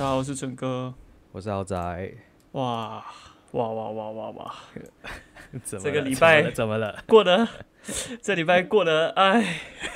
[0.00, 0.94] 大家好，我是陈哥。
[1.30, 1.76] 我是豪仔。
[2.52, 3.04] 哇
[3.52, 4.54] 哇哇哇哇哇！
[5.62, 7.04] 怎么这个了礼拜怎么了？
[7.06, 7.46] 过得
[8.22, 9.42] 这礼拜过得哎，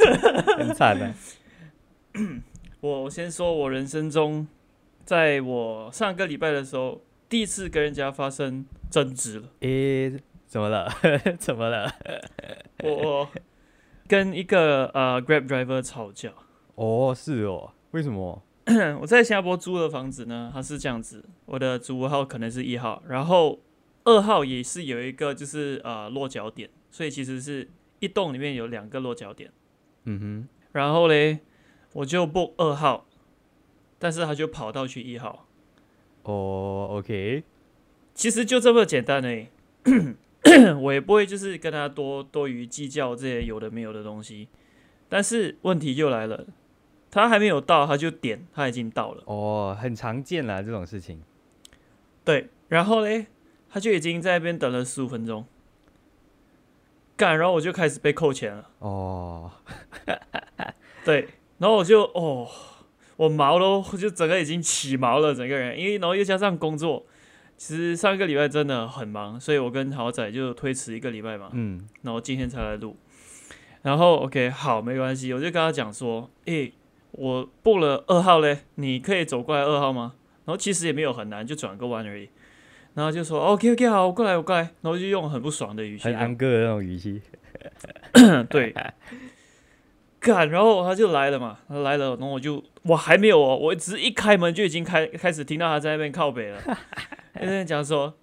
[0.58, 2.42] 很惨啊呢。
[2.80, 4.46] 我我先说，我人生中，
[5.06, 7.00] 在我上个礼拜的时候，
[7.30, 9.48] 第一次跟人家发生争执了。
[9.60, 10.12] 诶、
[10.46, 10.86] 怎么了？
[11.40, 11.90] 怎么了？
[12.84, 13.28] 我我
[14.06, 16.30] 跟一个呃 Grab driver 吵架。
[16.74, 18.42] 哦，是哦，为什么？
[19.00, 23.60] 我在新加坡租的房子呢，它是这样子，我的租屋号可能是一号，然后
[24.04, 27.68] 二号也是有一个就是呃落脚点，所以其实是
[28.00, 29.52] 一栋里面有两个落脚点。
[30.04, 31.40] 嗯哼然后嘞，
[31.92, 33.06] 我就 book 二号，
[33.98, 35.46] 但是他就跑到去一号，
[36.22, 37.44] 哦，OK，
[38.14, 39.48] 其实就这么简单而已。
[40.80, 44.48] 我也不会就是跟他多多余计较这些有的没有的东西，
[45.08, 46.46] 但是问题就来了，
[47.14, 49.22] 他还没有到他就点，他已经到了。
[49.26, 51.22] 哦，很常见啦这种事情。
[52.24, 53.26] 对，然后嘞，
[53.70, 55.46] 他就已经在那边等了十五分钟，
[57.16, 58.68] 干，然后我就开始被扣钱了。
[58.80, 59.50] 哦，
[61.04, 62.48] 对，然后我就哦，
[63.16, 67.06] 我毛都就整个已经起毛了，整个人，因为然后又加上工作，
[67.56, 72.96] 其实上个礼拜真的很忙，所以我跟豪仔就推迟一个礼拜嘛，嗯，然后今天才来录。
[73.82, 76.72] 然后 OK 好，没关系，我就跟他讲说，诶，
[77.16, 80.14] 我 book 了二号嘞，你可以走过来二号吗？
[80.44, 82.28] 然后其实也没有很难，就转个弯而已。
[82.94, 87.22] 然后就说 OK OK 好，我过来我过来，然后就用很不爽的语气很这样，安哥的那种语气。
[88.50, 88.74] 对，
[90.20, 96.60] 干，然后他就来了嘛，他来了，然后我就我还没有哦，我只是一开门就已经开开始听到他在那边靠北了，
[97.34, 98.14] 在那边讲说，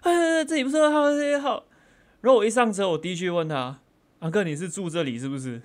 [0.00, 1.64] 哎，这里不是二号，这里号。
[2.20, 3.78] 然后我一上车，我第一句问他，
[4.20, 5.60] 安哥你是住这里是不是？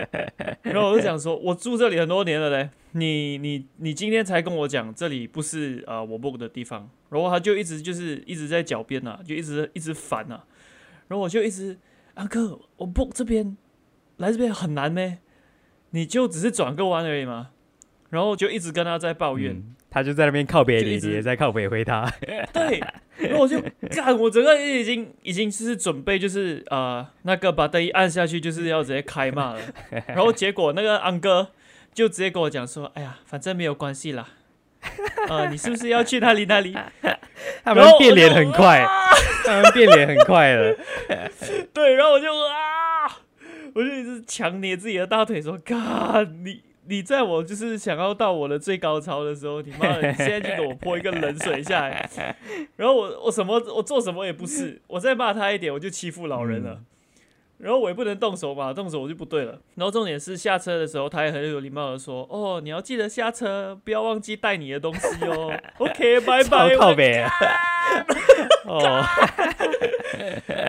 [0.62, 10.42] 然后我就想说，我住这里很多年了嘞，你你你今天才跟我讲这里不是呃我 book 的地方，然后他就一直就是一直在狡辩呐，就一直一直烦呐、
[11.08, 11.78] 然后我就一直，
[12.14, 13.56] 阿哥我 book 这边
[14.18, 15.18] 来这边很难咩？
[15.90, 17.50] 你就只是转个弯而已嘛。
[18.10, 22.10] 然后就一直跟他在抱怨，嗯，他就在那边靠北你，直你也在靠北回他。
[22.52, 22.80] 对，
[23.18, 23.60] 然后我就
[23.90, 29.60] 干，我整个已经已经是准备就是呃那个把灯一按下去就是要直接开骂了，
[30.08, 31.48] 然后结果那个安哥
[31.94, 34.28] 就直接跟我讲说，哎呀，反正没有关系啦，
[35.28, 36.76] 呃，你是不是要去那里那里？
[37.64, 38.84] 他们变脸很快，
[39.44, 40.76] 他们变脸很快了。
[41.72, 43.06] 对，然后我就啊，
[43.74, 52.08] 我就一直强捏自己的大腿说：“干你，你在我就是想要到我的最高潮的时候，你妈的，你现在就给我泼一个冷水下来。
[52.76, 56.80] ”然后我我什么我做什么也不是，我再骂他一点我就欺负老人了。
[57.58, 59.58] 然后我也不能动手嘛，动手我就不对了。
[59.74, 65.52] 然后重点是下车的时候，他也很有礼貌的说：“哦，你要记得下车，不要忘记带你的东西哦。
[65.78, 66.74] ”OK，拜拜。
[66.74, 67.30] 超靠北啊。
[68.66, 69.02] 哦，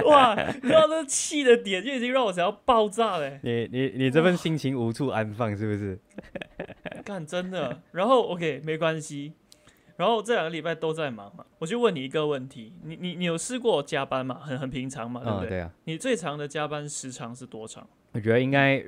[0.09, 3.39] 哇，你知道那气的点就已经让我想要爆炸嘞。
[3.43, 5.99] 你你你这份心情无处安放是不是？
[7.03, 9.33] 干真的，然后 OK 没关系，
[9.99, 14.39] 然后这两个礼拜都在忙嘛，我就问你一个问题，你你你有试过加班吗？
[14.41, 15.59] 很很平常嘛，对不嗯，对？
[15.59, 17.85] 啊，你最长的加班时长是多长？
[18.13, 18.81] 我觉得应该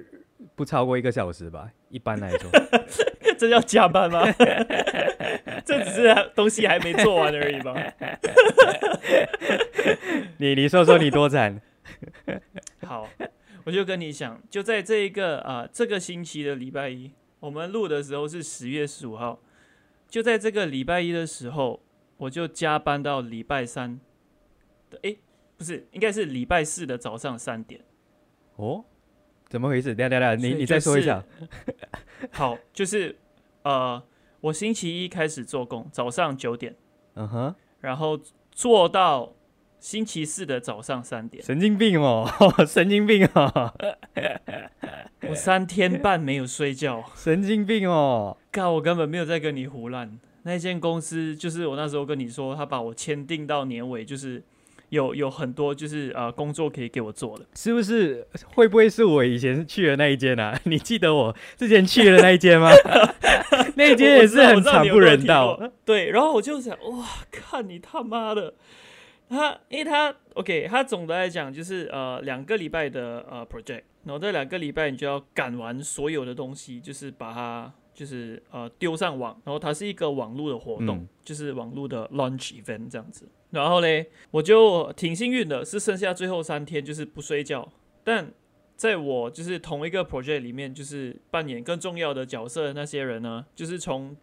[0.56, 2.50] 不超过一个小时吧，一般来说。
[3.38, 4.24] 这叫加班吗？
[5.66, 7.76] 这只是东西还没做完而已吧？
[10.40, 11.60] 你你说说你多惨？
[12.86, 13.06] 好，
[13.66, 17.12] 我就跟你讲，就在这一个啊、这个星期的礼拜一，
[17.42, 19.40] 我们录的时候是十月十五号，
[20.12, 21.82] 就在这个礼拜一的时候，
[22.18, 23.98] 我就加班到礼拜三
[24.90, 25.18] 的，诶，
[25.56, 27.80] 不是，应该是礼拜四的早上三点。
[28.58, 28.84] 哦，
[29.48, 29.96] 怎么回事？
[29.96, 31.24] 等一下等下，你你再说一下。
[32.30, 33.18] 好，就是
[33.64, 34.04] 呃，
[34.42, 36.76] 我星期一开始做工，早上九点，
[37.14, 38.20] 嗯哼，然后
[38.52, 39.34] 做到
[39.82, 42.30] 星期四的早上三点，神经病哦，
[42.68, 43.74] 神经病哦，
[45.28, 47.04] 我三天半没有睡觉。
[47.16, 48.38] 神经病哦。
[48.52, 50.20] 干，我根本没有在跟你胡乱。
[50.44, 54.44] 那间公司就是我那时候跟你说，他把我签订到年尾，就是
[54.90, 57.46] 有有很多就是呃工作可以给我做的。
[57.56, 58.28] 是不是？
[58.54, 60.56] 会不会是我以前去的那一间啊？
[60.66, 62.70] 你记得我之前去的那一间吗？
[63.76, 65.58] 那一间也是很惨不忍道。
[65.58, 65.72] 睹。
[65.84, 68.54] 对，然后我就想，哇，看你他妈的！
[69.32, 83.28] 他，因为他 OK，他总的来讲就是呃两个礼拜的呃 project，然后这两个礼拜你就要赶完所有的东西，就是把它就是呃丢上网，然后它是一个网络的活动，嗯就是网络的 launch event 这样子。
[83.52, 87.68] 然后嘞，我就挺幸运的，是剩下最后三天就是不睡觉，
[88.04, 88.32] 但
[88.76, 94.16] 在我就是同一个 project 里面，就是扮演更重要的角色的那些人呢，就是从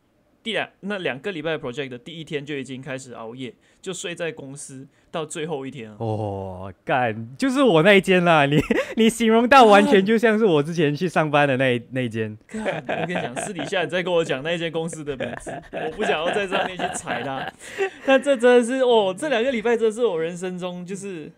[0.43, 3.53] 第两那两个礼拜的 project 的第一天就已经开始熬夜，
[3.83, 5.97] 就睡在公司到最后一天了。
[5.99, 8.47] 哦，干，就是我那一间啦。
[8.47, 8.59] 你
[8.97, 12.37] 你形容到完全就像是我之前去上班的那一那一间。
[12.53, 17.53] 我跟你讲，私底下你再跟我讲那一间公司的名字，我不想要在上面去踩它。
[18.07, 21.31] 那这真的是哦，这两个礼拜真的是我人生中就是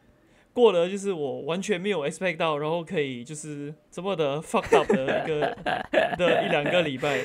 [0.53, 5.57] 过了，就是我完全没有 expect 到，然后可以就是这么的 fucked up 的一个
[6.17, 7.25] 的一两个礼拜。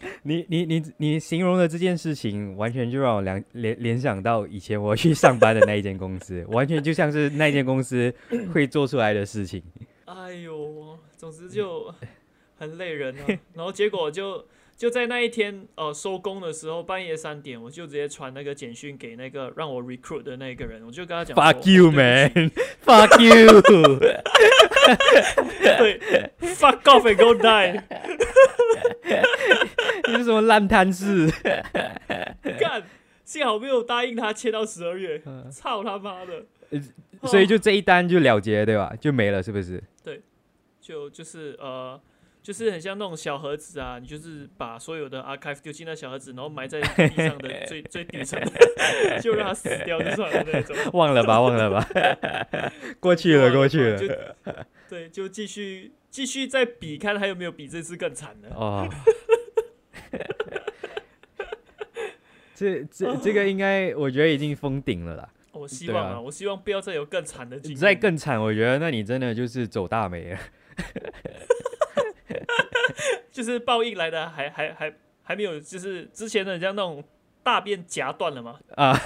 [0.22, 8.12] 你你你你形容的这件事情，完全就让我联联联想到以前我去上班的那一间公司，完全就像是那间公司
[8.52, 9.62] 会做出来的事情。
[10.06, 11.92] 哎呦，总之就
[12.56, 13.26] 很累人啊。
[13.54, 14.46] 然后结果就
[14.76, 22.50] 就在那一天呃收工的时候，半夜三点，我就直接传那个简讯给那个让我 recruit 的那个人，我就跟他讲 Fuck you, man!
[22.84, 23.60] Fuck you!
[25.78, 26.00] 对
[26.40, 27.82] ，fuck off and go die！
[30.08, 31.30] 你是什么烂摊子？
[32.58, 32.82] 干，
[33.24, 35.20] 幸好没有答应他签到十二月。
[35.50, 36.44] 操他妈的！
[37.24, 38.92] 所以就这一单就了结，对吧？
[39.00, 39.82] 就没了，是不是？
[40.04, 40.20] 对，
[40.80, 42.00] 就就是呃，
[42.42, 48.40] 就是很像那种小盒子啊，你就是把所有的 archive 丢进那小盒子，然后埋在地上的最 最底层，
[49.20, 50.76] 就让它死掉就算了那种。
[50.92, 51.86] 忘了吧，忘了吧，
[53.00, 53.98] 过去了，过去了。
[54.88, 58.48] 就对，就继续继续再比，看还有没有比这次更惨的。
[58.54, 58.88] 哦。
[62.54, 65.28] 这这这个应该，我觉得已经封顶了啦。
[65.52, 67.76] 我希望啊，我希望不要再有更惨的经历。
[67.76, 70.38] 再更惨，我觉得那你真的就是走大霉了。
[73.30, 74.92] 就是报应来的，还还还
[75.22, 77.04] 还没有，就是之前的像那种
[77.44, 78.58] 大便夹断了吗？
[78.74, 78.98] 啊，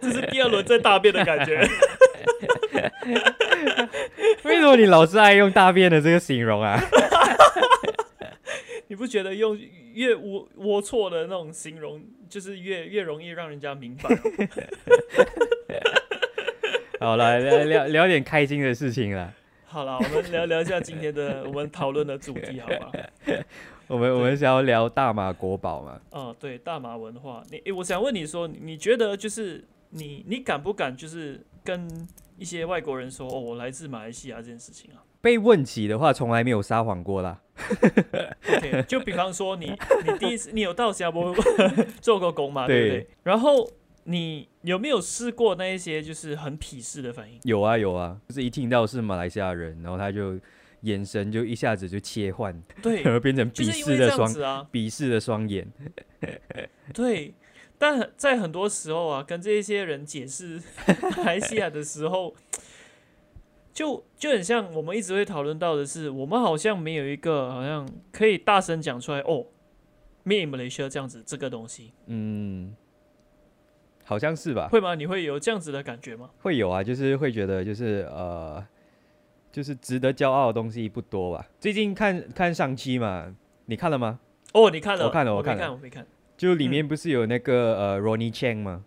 [0.00, 1.60] 这是第二轮再大便的感觉。
[4.44, 6.80] 为什么你老是爱用大便的这个形容啊？
[8.88, 9.58] 你不觉得用
[9.94, 14.08] 越龌龌龊的那种形容，就是越越容易让人家明白？
[17.00, 19.32] 好了，聊聊聊点开心的事情了。
[19.66, 22.92] 好了，我们聊聊一下今天的我们讨论的主题，好吧？
[23.88, 26.00] 我们我们想要聊大马国宝嘛？
[26.12, 27.42] 嗯，对，大马文化。
[27.50, 31.88] 你诶，我想问你说，你觉得就是你你敢不敢就是跟
[32.36, 35.02] 一些外国人说哦，我来自马来西亚这件事情啊？
[35.20, 37.40] 被问起的话，从来没有撒谎过啦。
[38.46, 39.72] OK，就比方说你，
[40.04, 41.34] 你第一次你有到新加坡
[42.00, 42.66] 做过工嘛？
[42.66, 43.08] 对不对？
[43.22, 43.70] 然后
[44.04, 47.38] 你有没有试过那一些就是很鄙视的反应？
[47.44, 50.38] 有啊有啊，就是一听到是马来西亚人，然后他就
[50.82, 55.66] 眼神就一下子就切换，对，然 后变成鄙视的双啊，鄙视的双眼。
[56.92, 57.32] 对，
[57.78, 60.60] 但在很多时候啊，跟这些人解释
[61.18, 62.34] 马来西亚的时候。
[63.72, 69.46] 就就很像我们一直会讨论到的是，我们好像没有一个好像可以大声讲出来哦
[70.22, 72.72] ，Me Malaysia 这样子这个东西，嗯，
[74.04, 74.68] 好像是吧？
[74.68, 74.94] 会吗？
[74.94, 76.30] 你会有这样子的感觉吗？
[76.40, 78.64] 会有啊，就是会觉得就是呃，
[79.50, 81.44] 就是值得骄傲的东西不多吧。
[81.58, 83.34] 最近看看上期嘛，
[83.66, 84.20] 你看了吗？
[84.52, 85.04] 哦，你看了？
[85.04, 86.06] 我看了，我看了，我没看。
[86.44, 88.84] 就里面不是有那个呃 Ronnie Chang 吗？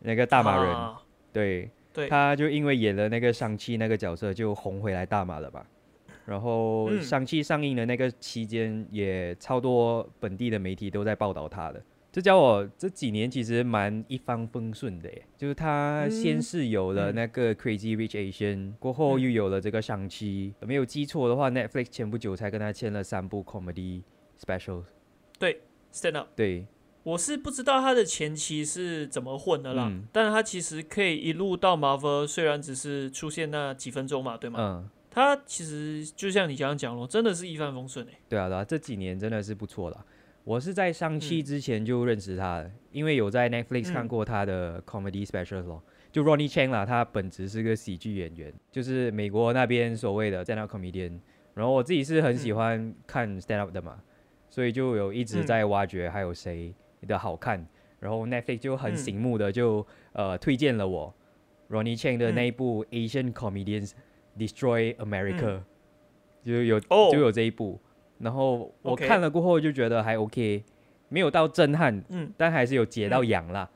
[0.00, 0.94] 那个大马人，
[1.32, 1.70] 对。
[1.92, 5.66] 对他就因为演了那个上汽那个角色，就红回来大马了吧？
[6.26, 11.82] 然后上汽上映的那个期间，也超多本地的媒体都在报道他的。
[12.12, 20.52] 这叫我这几年其实蛮一帆风顺的耶，就是他先是有了那个 Crazy Rich Asian，过后又有了这个上期。
[20.60, 24.02] 没有记错的话，Netflix 前不久才跟他签了三部 Comedy
[24.38, 24.84] Specials。
[25.38, 25.62] 对
[25.94, 26.28] ，Stand Up。
[26.36, 26.66] 对。
[27.06, 34.58] 我是不知道他的前期是怎么混的啦，但是他其实可以一路到 Marvel，虽然只是出现那几分钟嘛，对吗？
[34.60, 38.12] 嗯，他其实就像你刚刚讲咯，真的是一帆风顺诶。
[38.28, 40.04] 对啊，对啊，这几年真的是不错啦。
[40.42, 45.80] 我是在上期之前就认识他的，因为有在 Netflix 看过他的 Comedy Special 咯。
[46.10, 51.20] 就 Ronnie Chang 啦，他本职是个喜剧演员，就是美国那边所谓的 stand up comedian。
[51.54, 54.00] 然后我自己是很喜欢看 stand up 的嘛，
[54.50, 56.74] 所以就有一直在挖掘还有谁。
[57.04, 57.66] 的好看，
[58.00, 61.12] 然后 Netflix 就很醒目的就呃推荐了我
[61.68, 63.92] Ronnie Chang 的那一部 Asian Comedians
[64.38, 65.60] Destroy America，
[66.44, 67.78] 就有就有这一部，
[68.18, 70.64] 然后我看了过后就觉得还 OK，
[71.08, 73.68] 没有到震撼，嗯，但还是有解到痒啦。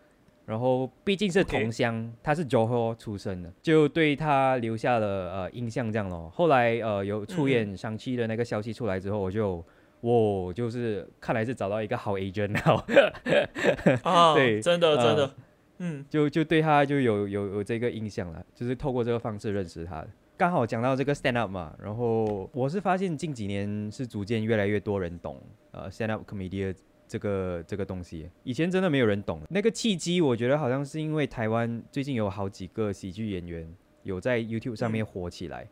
[0.46, 6.30] 然后毕竟是同乡，他是 Johor 出生的，就对他留下了呃印象这样咯。
[6.34, 9.64] 后来呃有出演上期的那个消息出来之后，我就。
[10.00, 12.56] 我就是看来是找到一个好 agent
[14.02, 15.34] 啊，对，真的真的，
[15.78, 20.02] 嗯，就就对他就有有有这个印象了，就是透过这个方式认识他。
[20.02, 20.08] 的。
[20.36, 25.38] 刚好讲到这个 stand up 嘛，然后我是发现近几年是逐渐越来越多人懂
[25.72, 26.74] 呃 stand up comedy
[27.06, 29.42] 这个这个东西，以前真的没有人懂。
[29.50, 33.70] 那个契机，我觉得好像是因为台湾最近有好几个喜剧演员
[34.02, 35.68] 有在 YouTube 上面火起来，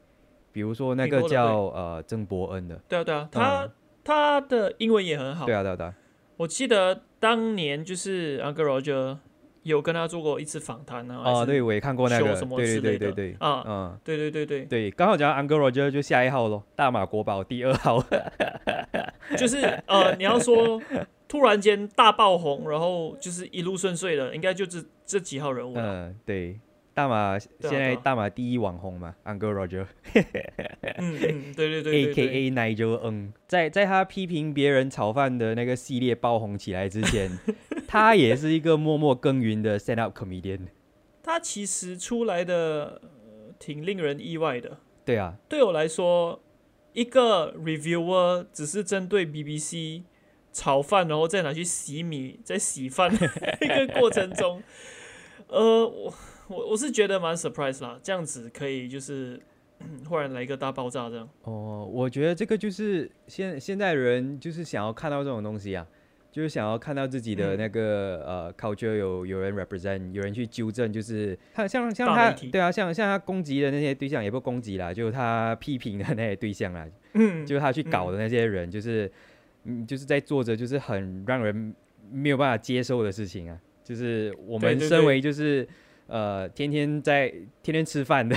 [0.52, 3.70] 比如说那个叫呃曾伯恩的，对啊对啊，他
[4.08, 5.94] 他的英文也很好，对啊对啊对啊。
[6.38, 9.18] 我记得当年就是 Uncle Roger
[9.64, 11.20] 有跟他做过一次访谈啊。
[11.22, 14.64] 哦，对，我也看过那个，对对对对啊，嗯，对对对对。
[14.64, 18.02] 对，刚好讲 Uncle Roger 就下一号咯，大马国宝第二号，
[19.36, 20.80] 就是呃，你要说
[21.28, 26.58] 突然间大爆红，然后就是一路顺遂的，应该就是这几号人物嗯，对。
[26.98, 37.38] 大马现在大马第一网红嘛，Uncle Roger，嗯嗯，对对对， A K A Nigel N，在在他批评别人炒饭的那个系列爆红起来之前，
[37.86, 40.62] 他也是一个默默耕耘的 stand up comedian。
[41.22, 43.00] 他其实出来的
[43.60, 44.78] 挺令人意外的。
[45.04, 46.42] 对啊，对我来说，
[46.94, 50.02] 一个 reviewer 只是针对 BBC
[50.52, 53.08] 炒饭，然后再拿去洗米，在洗饭
[53.62, 54.60] 一个过程中，
[55.46, 56.12] 呃，我。
[56.48, 59.38] 我我是觉得蛮 surprise 啦，这样子可以就是
[60.08, 61.28] 忽然来一个大爆炸这样。
[61.42, 65.86] 哦，我觉得这个就是现现在人就是想要看到这种东西啊，
[66.32, 79.10] 就是想要看到自己的那个呃 culture 有有人 represent，有人去纠正，就是他像像他对啊，像像他攻击的那些对象也不攻击啦，就是他批评的那些对象啦，嗯，就是他去搞的那些人，就是
[79.64, 81.74] 嗯就是在做着就是很让人
[82.10, 85.68] 没有办法接受的事情啊，就是我们身为就是。
[86.08, 87.28] 呃，天天在
[87.62, 88.36] 天天吃饭的，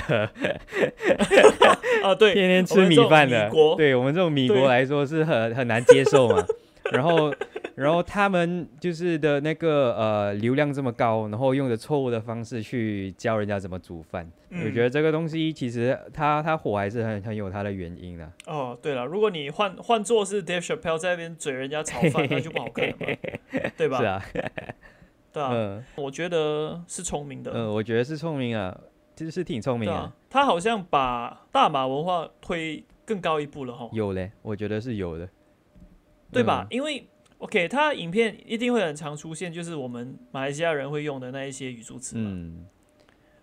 [2.02, 6.44] 啊 对，天天吃米饭的，对我们这种米国来说是很很难接受嘛。
[6.92, 7.32] 然后，
[7.74, 14.30] 然后他们就是的那个呃流量这么高，然后用着错误的方式去教人家怎么煮饭。
[14.50, 18.30] 我觉得这个东西其实它它火还是很很有它的原因的。
[18.46, 22.96] 哦，对了，如果你换换做是 Dave Chappelle 在那边嘴人家炒饭，那就不好看了，
[23.78, 23.98] 对吧？
[23.98, 24.22] 是啊。
[25.32, 27.52] 对啊，我觉得是聪明的。
[27.54, 28.78] 嗯，我觉得是聪明啊，
[29.16, 30.12] 其实是挺聪明的。
[30.28, 33.88] 他好像把大马文化推更高一步了哈。
[33.92, 35.28] 有嘞，我觉得是有的，
[36.30, 36.66] 对吧？
[36.70, 37.06] 因为
[37.38, 42.30] OK，他影片一定会很常出现，就是我们马来西亚人会用的那一些语助词嘛，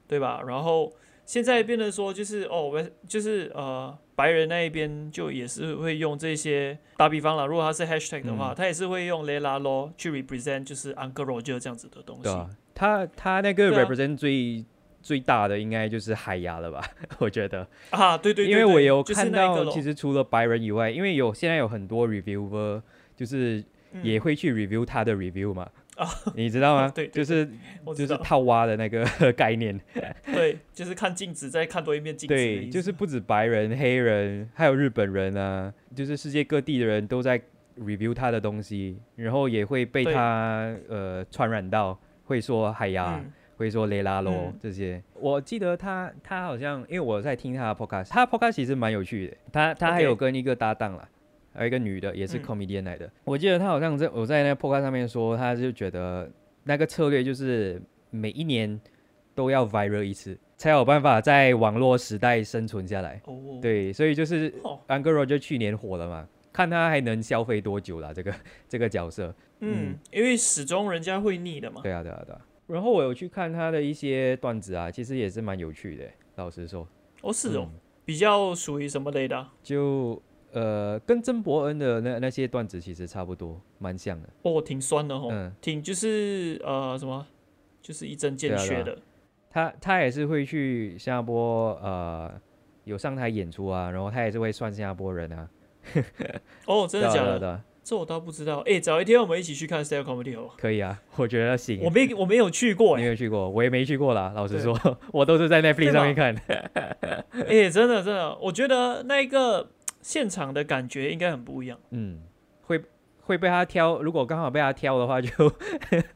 [0.08, 0.42] 对吧？
[0.46, 0.94] 然后。
[1.30, 7.46] 现在变得说就是哦，我就是呃，白人那一边就也是会用这些打比方了。
[7.46, 12.24] 如果他是 hashtag 的话，他也是会用 Lela Law 去 represent 就是 Uncle Roger 这样子的东西。
[12.24, 14.66] 对啊，他他那个 represent 最
[15.04, 16.84] 最大的应该就是海牙了吧？
[17.20, 22.82] 我觉得啊，对对，因为我有看到，其实除了白人以外，因为有现在有很多 reviewer
[23.16, 23.64] 就是
[24.02, 25.70] 也会去 review 他的 review 嘛。
[26.36, 26.92] 你知道吗？
[26.96, 27.50] 对，就是
[27.96, 29.80] 就是套挖的那个 概念。
[30.26, 32.34] 对，就是看镜子，再看多一面镜子。
[32.34, 37.42] 对，就是不止白人、黑人，还有日本人啊，就是世界各地的人都在
[37.80, 43.22] review 他的东西，然后也会被他呃传染到，会说海牙，
[43.58, 45.02] 会说雷拉罗这些。
[45.14, 49.38] 我记得他他好像，因为我在听他的 podcast，他 podcast 其实蛮有趣的。
[49.52, 51.08] 他他还有跟一个搭档了。
[51.60, 53.12] 还有一个女的，也是 comedian 来的。
[53.26, 56.32] 我记得她好像在我在那个 podcast 上面说，她就觉得
[56.64, 58.80] 那个策略就是每一年
[59.36, 63.22] 都要 viral 一次，才有办法在网络时代生存下来。
[63.26, 64.50] 哦，对，所以就是
[64.88, 68.14] Uncle Roger 去年火了嘛，看她还能消费多久了。
[68.14, 68.34] 这个
[68.70, 71.82] 这个角色，嗯，因为始终人家会腻的嘛。
[71.84, 72.40] 对啊，对啊，对啊。
[72.68, 76.06] 然后我有去看他的一些段子啊，其实也是蛮有趣的。
[76.38, 76.88] 老实说，
[77.20, 77.70] 哦，是哦，
[78.06, 79.46] 比较属于什么类的？
[79.62, 80.22] 就。
[80.52, 84.30] 呃，跟曾伯恩的那那些段子其实差不多，蛮像的。
[84.44, 87.26] 哦，挺酸的吼，嗯，挺就是呃什么，
[87.82, 88.98] 就是一针见血的。
[89.50, 92.32] 他他也是会去新加坡呃
[92.84, 95.50] 有上台演出啊，然后他也是会算新加坡人啊。
[96.66, 97.62] 哦，真的假的？
[97.82, 98.60] 这我倒不知道。
[98.68, 100.52] 哎，找一天我们一起去看 s t a l e Comedy 哦。
[100.58, 101.80] 可以啊，我觉得行。
[101.84, 104.32] 我没我没有去过，没有去过，我也没去过啦。
[104.36, 104.78] 老实说，
[105.12, 106.36] 我都是在 Netflix 上面看。
[107.48, 109.72] 哎，真的真的，我觉得那个。
[110.02, 111.78] 现场的感觉应该很不一样。
[111.92, 112.22] 嗯，
[112.62, 112.82] 会
[113.22, 115.30] 会被他挑，如果刚好被他挑的话，就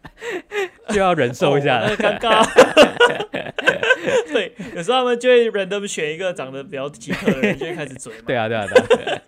[0.89, 2.43] 就要忍受一下了，尴尬。
[4.33, 8.13] 对，有时候他们就会 random 选一个长得比较奇特的人，就会开始嘴。
[8.25, 9.21] 对啊，对啊，对啊。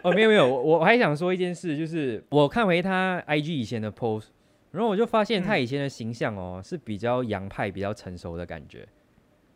[0.02, 4.26] 哦，没有没有，我我还想说一件事，就是我看回他 IG 以前的 post，
[4.70, 8.86] 然后我就发现他以前的形象哦是比较洋派、比较成熟的感觉。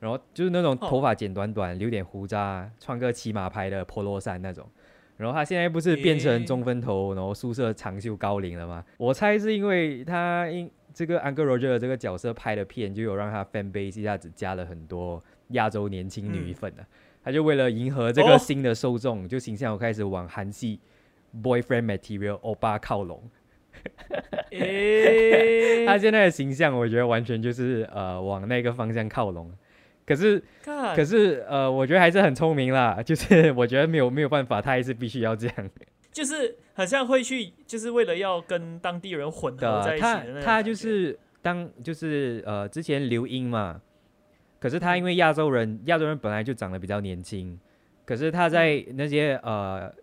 [0.00, 4.68] 然后就是那种头发剪短短，留点胡渣，穿个骑马牌的 polo 衫那种。
[5.18, 8.82] 然后他现在不是变成中分头，然后宿舍长袖高领了吗？
[8.96, 16.86] 我猜是因为他因这个 Uncle Roger 这个角色拍的片，就有让他 fan base 一下子加了很多亚洲年轻女粉啊。
[17.22, 20.80] 他就为了迎合这个新的受众，就形象开始往韩系
[21.42, 23.22] boyfriend material 欧巴靠拢。
[25.86, 29.52] 他现在的形象，我觉得完全就是呃往那个方向靠拢。
[30.10, 32.98] 可是看可是呃，我觉得还是很聪明啦。
[33.06, 35.70] 就是我觉得没有没有办法，他还是必须要这样。
[36.10, 43.80] 就是好像会去，就是为了要跟当地人混合在一起的他他就是当就是呃之前留英嘛，
[44.58, 47.56] 可是他因为亚洲人，亚洲人本来就长得比较年轻，
[48.04, 49.94] 可是他在那些呃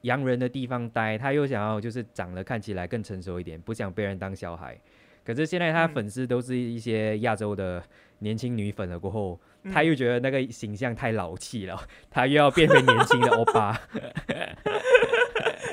[0.00, 4.80] 洋人的地方待，他又想要就是长得看起来更成熟一点，不想被人当小孩。
[5.22, 7.82] 可是现在他嗯粉丝都是一些亚洲的
[8.20, 9.38] 年轻女粉了，过后
[9.72, 11.78] 他嗯又觉得那个形象太老气了，
[12.10, 13.78] 他又要变回年轻的欧巴。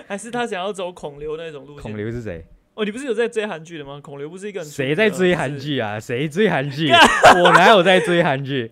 [0.07, 1.81] 还是他想要走孔刘那种路线。
[1.81, 2.45] 孔刘是谁？
[2.75, 3.99] 哦，你不是有在追韩剧的吗？
[4.03, 5.49] 孔刘不是一个很出谁在追韩？
[5.51, 5.99] 就是剧啊？
[5.99, 6.89] 谁追韩剧？
[7.41, 8.71] 我哪有在追韩剧？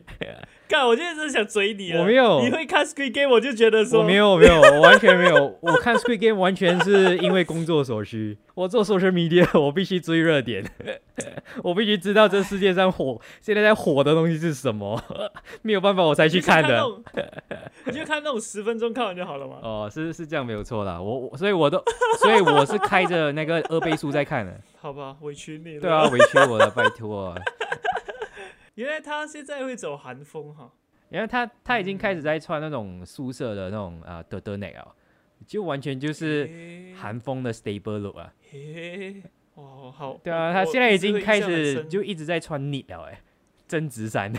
[0.71, 1.99] 干，我现在真的想追你了。
[1.99, 5.53] 我没有你会看 Squid Game，我就觉得说我没有，我没有，我完全没有。
[5.59, 8.37] 我看 Squid Game 完全是因为工作所需。
[8.55, 10.63] 我做 social media， 我必须追热点，
[11.61, 15.01] 我必须知道这世界上火现在在火的东西是什么，
[15.61, 16.81] 没有办法我才去看的。
[17.85, 19.55] 你就看那种十分钟看完就好了嘛。
[19.61, 21.01] 哦，是是这样没有错啦。
[21.01, 21.83] 我我所以我都
[22.21, 24.53] 所以我是开着那个二倍速在看的。
[24.79, 25.81] 好吧，委屈你了。
[25.81, 27.35] 对啊，，委屈我了，拜托。
[28.81, 30.71] 原来他现在会走韩风哈。
[31.09, 34.87] 因为他他已经开始在穿那种宿舍的那种啊的的内啊，
[35.45, 38.33] 就完全就是嘿韩风的 stable look 啊。
[38.49, 39.21] 嘿，
[39.55, 40.17] 哦，好。
[40.23, 41.83] 对啊，他现在已经开始。
[41.85, 43.21] 就一直在穿 knit 了哎，
[43.67, 44.31] 针织衫，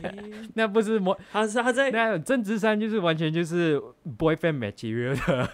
[0.54, 3.80] 那不是模，他是他在那针织衫就是完全就是
[4.18, 5.48] boyfriend material 的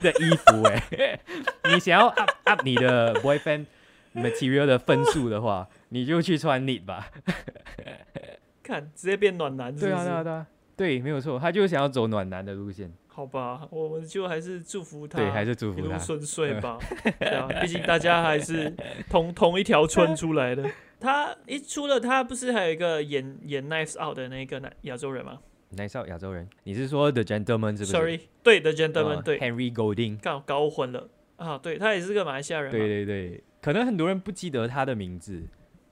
[0.12, 1.18] 的衣服哎，
[1.72, 3.64] 你想要 up up 你的 boyfriend
[4.14, 7.08] material 的分数的话，你就去穿 knit 吧。
[8.62, 15.98] 看直接变暖男是不是，对啊，对啊，对啊，对，没有错，他就想要走暖男的路线，好吧，我们就还是祝福他，对，还是祝一路福他。
[15.98, 16.78] 顺遂吧。
[17.18, 18.72] 对啊，毕竟大家还是
[19.08, 20.68] 同 同一条村出来的。
[21.00, 25.38] 他一出了，他不是还有一个演演《Knives Out》的那个男亚洲人吗
[25.70, 30.20] 南少亚洲人，你是说 The Gentleman 是不是？Sorry，对 The，Gentleman，哦对，，Henry Golding。
[30.20, 32.70] 搞搞混了啊，对他也是个马来西亚人。
[32.70, 35.42] 对对对，可能很多人不记得他的名字，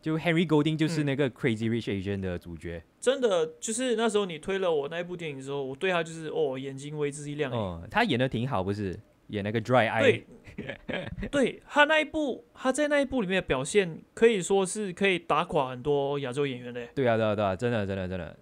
[0.00, 2.82] 就 Henry Golding 就是嗯那个 Crazy Rich Asian 的主角。
[3.00, 7.52] 真的就是那时候你推了我那一部电影之后，我对他就是哦，眼睛为之一亮。
[7.52, 8.98] 哦，他演的挺好，不是？
[9.28, 10.00] 演那个 Dry Eye。
[10.56, 18.36] 对， 对他那一部，他在那一部里面的表现可以说是可以打垮很多亚洲演员的，对啊，对啊，对啊，真的，真的，真的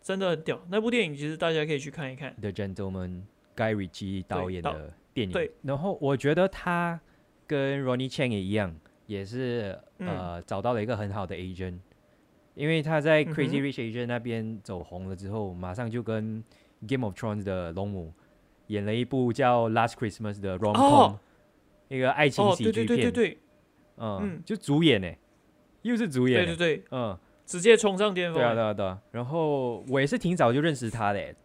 [0.00, 0.64] 真的很屌。
[0.70, 2.34] 那部电影其实大家可以去看一看。
[2.40, 3.22] ，The Gentleman
[3.56, 5.32] Guy Ritchie 导演的电影。
[5.32, 7.00] 对，然后我觉得他
[7.46, 8.74] 跟 Ronnie Chang 也一样，
[9.12, 10.08] 也是嗯。
[10.08, 11.78] 呃找到了一个很好的 agent，
[12.54, 16.42] 因为他在 Crazy Rich Agent 那边走红了之后，马上就跟
[16.88, 18.12] Game of Thrones 的龙母
[18.68, 21.18] 演了一部叫 Last Christmas 的 rom com，、哦
[21.88, 22.86] 一个爱情哦，喜剧片。
[22.86, 23.38] 对对对对。
[23.98, 24.42] 嗯嗯。
[24.46, 25.12] 就主演呢，
[25.82, 26.46] 又是主演欸。
[26.46, 28.40] 对对对，嗯，直接冲上巅峰。
[28.40, 28.98] 对啊，对啊，对啊。
[29.10, 31.36] 然后我也是挺早就认识他的欸，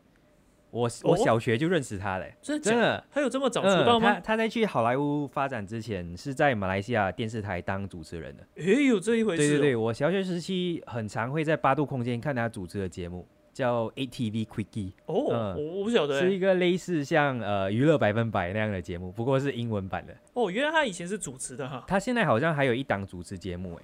[0.69, 2.63] 我我哦小学就认识他嘞，真的？
[2.63, 3.03] 真的。
[3.11, 4.13] 他有这么早出嗯，道吗？
[4.15, 8.45] 他他在去好莱坞发展之前，是在马来西亚电视台当主持人的。
[8.55, 9.45] 诶，有这一回事、哦。
[9.45, 16.21] 对对对，我小学时期很常会在八度空间看他主持的节目，叫 ATV Quickie，哦，嗯我我不晓得欸。
[16.21, 20.15] 是一个类似像呃娱乐百分百那样的节目，不过是英文版的。
[20.33, 21.83] 哦，原来他以前是主持的哈。
[21.87, 23.83] 他现在好像还有一档主持节目，哎，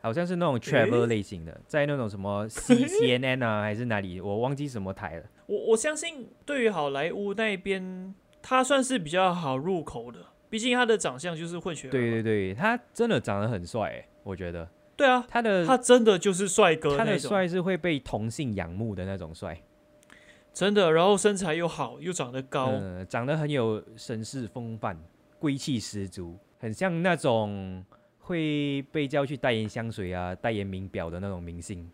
[0.00, 5.24] 好像是那种 travel 类型的，在那种什么 C CNN 啊还是哪里，我忘记什么台了。
[5.46, 11.88] 我我相信对于好莱坞那边，他算是比较好入口的，毕竟他的长相就是混血。
[11.88, 19.60] 对对对，他真的长得很帅，哎，我觉得对啊，他的他真的就是帅哥他的，帅是会被同性仰慕的那种帅。
[20.52, 24.98] 真的，然后身材又好，又长得高，嗯，长得很有绅士风范，
[25.38, 27.84] 贵气十足，很像那种
[28.30, 31.90] 会被叫去代言香水啊、代言名表的那种明星，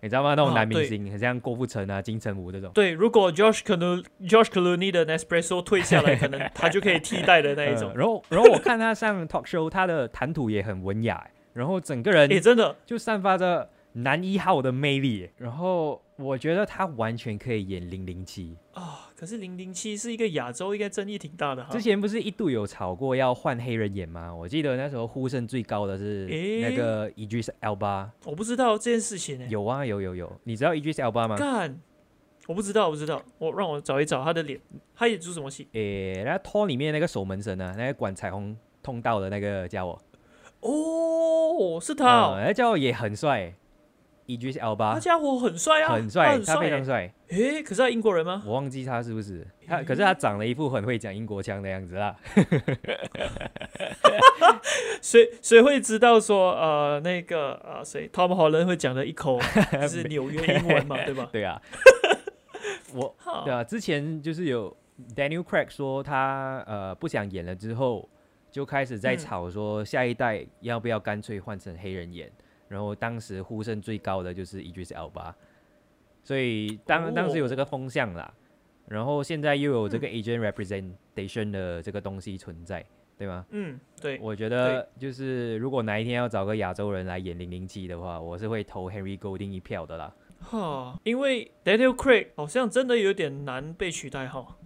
[0.00, 0.30] 你知道吗？
[0.30, 2.72] 那种男明星，很像郭富城啊、金城武这种。
[2.74, 7.98] 对，如果 Josh 可能 Josh Clooney 的 Nespresso 退下来，可能 他就可以替代的那一种嗯。
[7.98, 15.30] 然后，然后我看他上 talk show，他的谈吐也很文雅，然后整个人也，真的，就散发着男一号的魅力。
[15.36, 18.56] 然后我觉得他完全可以演零零七。
[18.72, 21.70] 啊，可是零零七是一个亚洲，应该争议挺大的哈。
[21.70, 24.34] 之前不是一度有吵过要换黑人演吗？
[24.34, 26.24] 我记得那时候呼声最高的是
[26.62, 28.08] 那个 Idris Elba。
[28.24, 31.36] 我不知道这件事情呢、有啊，有有有，你知道 Idris Elba 吗？
[31.36, 31.78] 干，
[32.46, 34.58] 我不知道，我不知道，我让我找一找他的脸，
[34.94, 35.68] 他演出什么戏？
[35.72, 39.98] 诶，那托里面那个守门神啊，那个管彩虹通道的那个家伙，
[40.60, 43.52] 哦，是他、哦，嗯那家伙也很帅。
[44.26, 46.84] Idris 那 Elba 家伙很帅啊，他很帅，他非常欸。
[46.84, 47.12] 帅。
[47.28, 48.42] 诶，可是他英国人吗？
[48.46, 52.14] 我忘记他是不是他，可是他长了一副很会讲英国腔的样子啦。
[55.02, 59.38] 谁谁会知道说呃那个呃谁 Tom Holland 会讲的一口
[59.72, 61.28] 就是纽约英文嘛， 对吧？
[61.32, 61.60] 对啊，
[62.94, 64.76] 我 好对啊，之前就是有
[65.16, 68.08] Daniel Craig 说他呃不想演了之后，
[68.50, 72.30] 就开始在嗯吵说下一代要不要干脆换成黑人演，
[72.70, 75.34] 然后当时呼声最高的就是 Idris Elba，
[76.22, 78.32] 所以当当时有这个风向啦，
[78.86, 82.86] 然后现在又有这个 agent representation 的这个东西存在，
[83.18, 83.44] 对吗？
[83.50, 90.14] 嗯，对，我觉得就是如果哪一天要找个亚洲人来演零零七的话，我是会投 Henry Golding 一票的啦。
[90.38, 94.56] 哈，因为 Daniel Craig 好像真的有点难被取代哈，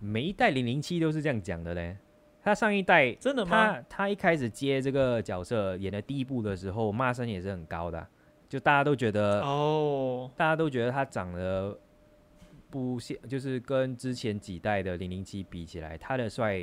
[0.00, 1.96] 每一代零零七都是这样讲的嘞。
[2.44, 3.72] 他上一代，真的吗？
[3.72, 8.08] 他他一开始接这个角色演的第一部的时候，骂声也是很高的啊，
[8.50, 11.76] 就大家都觉得，哦，大家都觉得他长得
[12.68, 16.60] 不像，就是跟之前几代的零零七比起来，他的帅，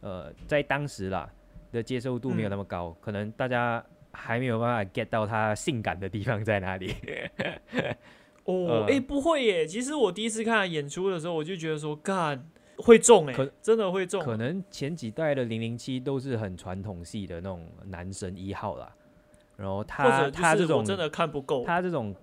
[0.00, 1.30] 呃，在当时啦
[1.70, 6.94] 的接受度没有那么高，可能大家还没有办法 get 到他性感的地方在哪里。
[8.44, 9.66] 哦，呃哎、不会耶！
[9.66, 12.44] 其实我第一次看他演出的时候，我就觉得说，干
[12.76, 14.22] 会中哎可，真的会中。
[14.22, 18.92] 可能前几代的零零七都是很传统系的那种男神一号啦，
[19.56, 21.64] 然后他他这种真的看不够。
[21.64, 22.14] 他这种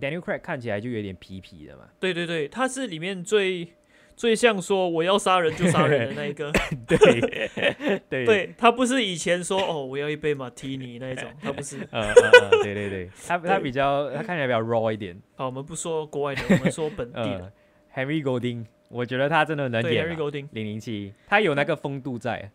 [0.00, 3.68] Daniel Craig 看起来就有点痞痞的嘛，对对对，他是里面最
[4.16, 6.50] 最像说我要杀人就杀人的那一个。
[6.86, 6.98] 对
[8.08, 11.78] 对，对他不是以前说哦我要一杯马提尼那一种， 他不是。
[11.90, 17.52] 呃呃呃，对对对，他他比较他看起来比较 raw 一点，好，我们不说国外的，我们说本地的。
[17.94, 20.08] 呃，Henry Golding，我觉得他真的能演
[20.52, 22.50] 零零七，他有那个风度在，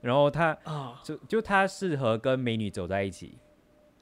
[0.00, 3.38] 然后他啊，就就他适合跟美女走在一起，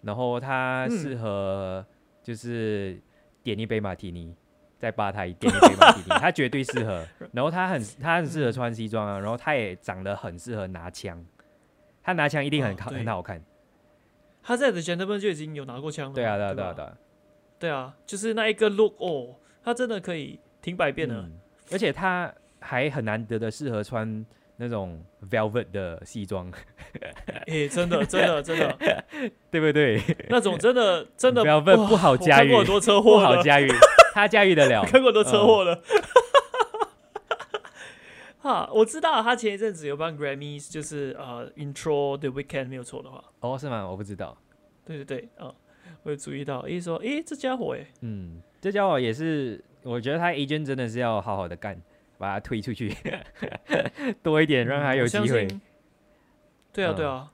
[0.03, 1.85] 然后他嗯适合
[2.23, 3.01] 就是
[3.43, 4.35] 点一杯马提尼，
[4.79, 7.07] 在吧台点一杯马提尼， 他绝对适合。
[7.33, 11.25] 然后他很他很适合穿西装啊，然后他也长得很适合拿枪，
[12.03, 13.43] 他拿枪一定很好、哦很好看。
[14.43, 16.15] 他在 The Gentleman 就已经有拿过枪了。
[16.15, 16.99] 对啊对啊对对啊对啊，
[17.59, 21.15] 对啊，就是那一个 look 哦，他真的可以挺百变的。
[21.15, 21.39] 嗯，
[21.73, 24.25] 而且他还很难得的适合穿
[24.57, 26.51] 那种 velvet 的西装，
[27.47, 29.05] 诶，真的 真的真的，
[29.51, 33.69] 对不对那种真的真的？velvet 不好驾驭看过，很多车不祸不，好驾驭，
[34.13, 34.83] 他驾驭得了。
[34.91, 35.83] 看过很多车嗯祸了。
[38.43, 43.87] 哈，我知道他前一阵子有帮 Grammys，就是呃 intro The Weekend 没有错的话，哦，是吗？
[43.89, 44.37] 我不知道。
[44.85, 45.53] 对对对，啊、
[46.03, 51.81] 我有注意到，诶说，诶，这家伙，诶，嗯，这家伙也是，我觉得他 agent 真的是要好好的干，
[52.19, 52.95] 把他推出去，
[54.23, 55.47] 多一点，让他有机会。
[56.73, 57.33] 对啊嗯对啊，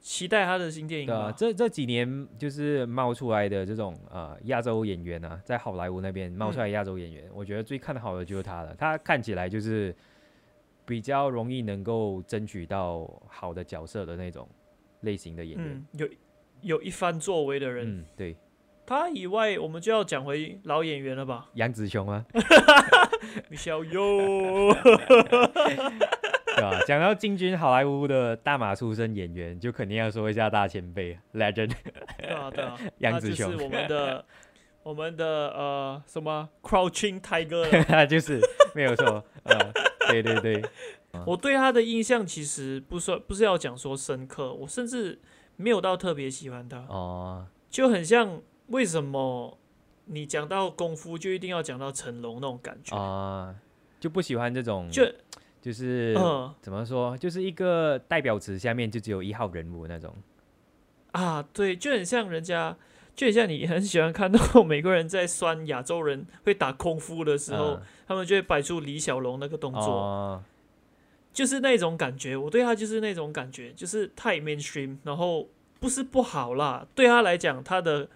[0.00, 1.32] 期待他的新电影对啊，。
[1.36, 8.74] 这这几年就是冒出来的这种呃亚洲演员啊，在好莱坞那边冒出来亚洲演员，我觉得最看好的就是他了。
[8.78, 9.94] 他看起来就是
[10.86, 14.48] 比较容易能够争取到好的角色的那种
[15.00, 15.66] 类型的演员。
[15.68, 16.08] 嗯，有
[16.60, 18.36] 有一番作为的人，嗯，对，
[18.88, 21.50] 他以外，我们就要讲回老演员了吧？
[21.52, 22.24] 杨子雄 啊，
[23.50, 25.76] 米小优，对
[26.62, 26.80] 吧？
[26.86, 31.70] 讲到进军好莱坞的大马出身演员，就肯定要说一下大前辈 Legend
[32.16, 34.24] 对啊对啊， 杨子雄是我们的
[34.82, 38.40] 我们的呃什么 Crouching Tiger 他就是
[38.74, 39.72] 没有错，呃，
[40.08, 40.62] 对对对，
[41.26, 45.20] 我对他的印象其实不算不是要讲说深刻，我甚至
[45.56, 49.58] 没有到特别喜欢他，哦，就很像为什么
[50.06, 53.54] 你讲到功夫就一定要讲到成龙那种感觉，啊、
[54.00, 55.04] 就不喜欢这种，就
[55.60, 60.14] 就是、嗯怎么说，就是一个代表词下面就只有一号人物那种。
[61.12, 62.76] 啊对，就很像人家。
[63.18, 70.42] 就很像你很喜欢看到美国人在酸亚洲人会打功夫的时候，嗯他们就会摆出李小龙那个动作，哦，
[71.32, 72.36] 就是那种感觉。
[72.36, 75.48] 我对他就是那种感觉，就是太 mainstream，然后
[75.80, 78.08] 不是不好啦，对他来讲，他的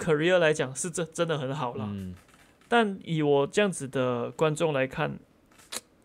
[0.00, 1.84] career 来讲是真真的很好了。
[1.88, 2.14] 嗯，
[2.68, 5.18] 但以我这样子的观众来看，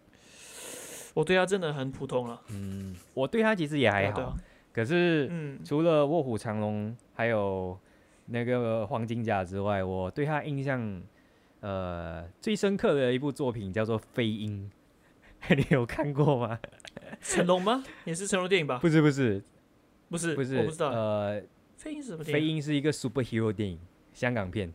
[1.15, 2.41] 我对他真的很普通了。
[2.49, 4.35] 嗯，我对他其实也还好，
[4.73, 7.77] 可是嗯，除了卧虎藏龙还有
[8.25, 11.01] 那个黄金甲之外，我对他印象
[11.61, 14.69] 呃最深刻的一部作品叫做《飞鹰》，
[15.55, 16.59] 你有看过吗？
[17.21, 17.83] 成龙吗？
[18.03, 18.79] 也是成龙电影吧？
[18.79, 19.41] 不是不是
[20.09, 20.89] 不是，不是，我不知道。
[20.89, 21.41] 呃，
[21.85, 22.47] 飞鹰是什么电影？
[22.47, 23.79] 飞鹰是一个 superhero 电影，
[24.11, 24.73] 香港片。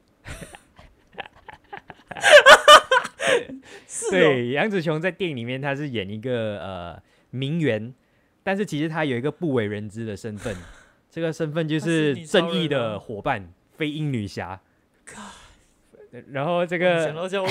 [3.88, 7.92] 是哦，对，杨紫琼在电影里面她是演一个呃名媛，
[8.44, 10.56] 但是其实她有一个不为人知的身份，
[11.10, 14.60] 这个身份就她是是正义的伙伴飞鹰女侠。
[16.28, 17.50] 然后这个想到这样，我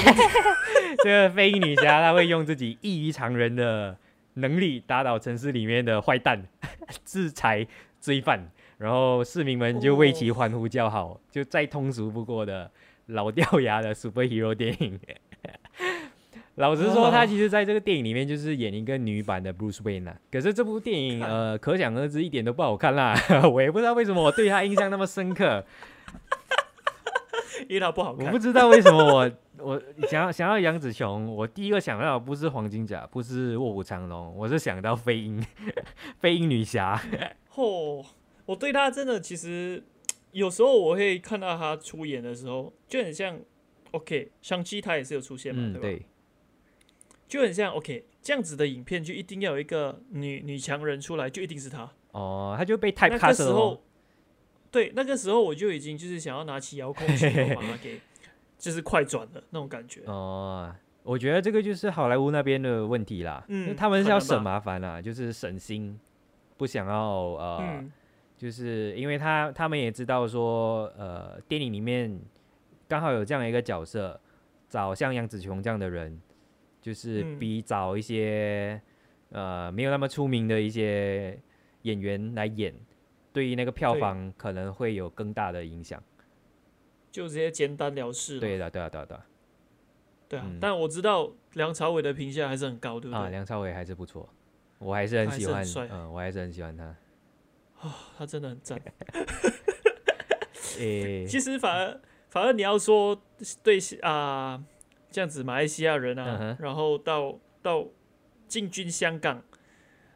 [1.04, 3.98] 这个飞鹰女侠，她会用自己异于常人的
[4.36, 6.45] 能力打倒城市里面的坏蛋，
[7.04, 7.67] 制裁
[8.00, 12.72] 罪犯，然后市民们就为其欢呼叫好，就再通俗不过的
[13.06, 15.00] 老掉牙的 superhero 电影。
[16.56, 20.15] 老实说，他其实在这个电影里面就是演一个女版的 Bruce Wayne 啊。
[20.32, 23.15] 可是这部电影，呃，可想而知一点都不好看啦。
[23.54, 25.63] 我也不知道为什么我对他印象那么深刻。
[27.68, 28.39] 因为他不好看我不。
[28.39, 35.46] 知道为什么我我想要想要杨紫琼，我第一个想到的不是黄金甲，不是卧虎藏龙，我是想到飞鹰，
[36.20, 37.02] 飞鹰女侠。
[37.56, 38.04] 哦，
[38.50, 39.84] 我对他真的其实
[40.32, 43.40] 有时候我会看到他出演的时候，就很像
[43.92, 45.88] OK，上期他也是有出现嘛，嗯，对吧？
[45.88, 46.06] 对，
[47.28, 51.88] 就很像 OK 这样子的影片，就一定要有一个女女强人出来，就一定是她。
[52.12, 53.44] 哦，他就被那 type 个时。
[53.44, 53.84] 候，
[54.72, 58.02] 对，那个时候我就已经就是想要拿起遥控器，把它给
[58.58, 60.02] 就是快转的那种感觉。
[60.08, 66.00] 哦，我觉得这个就是好莱坞那边的问题啦，嗯他们是要省麻烦啦，就是省心，
[66.58, 66.96] 不想要
[67.38, 67.92] 呃，嗯，
[68.39, 72.17] 就是因为他他们也知道说，呃，电影里面
[72.88, 74.17] 刚好有这样一个角色，
[74.69, 76.17] 找像杨紫琼这样的人，
[76.82, 78.82] 就是嗯比找一些、
[79.32, 81.38] 呃没有那么出名的一些
[81.82, 82.73] 演员来演，
[83.34, 86.02] 对于那个票房可能会有更大的影响。
[87.12, 88.39] 就直接简单了事。
[88.39, 89.25] 对，的，对啊，对啊，对啊。
[90.30, 90.45] 对啊。
[90.47, 94.30] 嗯但我知道梁朝伟的评价还是很高，对不对啊，梁朝伟还是不错，
[94.78, 96.95] 我还是很喜欢嗯，我还是很喜欢他。
[98.18, 98.80] 他真的很赞。
[100.80, 103.22] 诶、其实反而反而你要说
[103.63, 104.62] 对啊、
[105.12, 107.86] 这样子马来西亚人啊，然后到到
[108.48, 109.44] 进军香港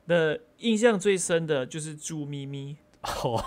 [0.08, 2.78] 的印象最深的就是朱咪咪。
[3.02, 3.43] 哦，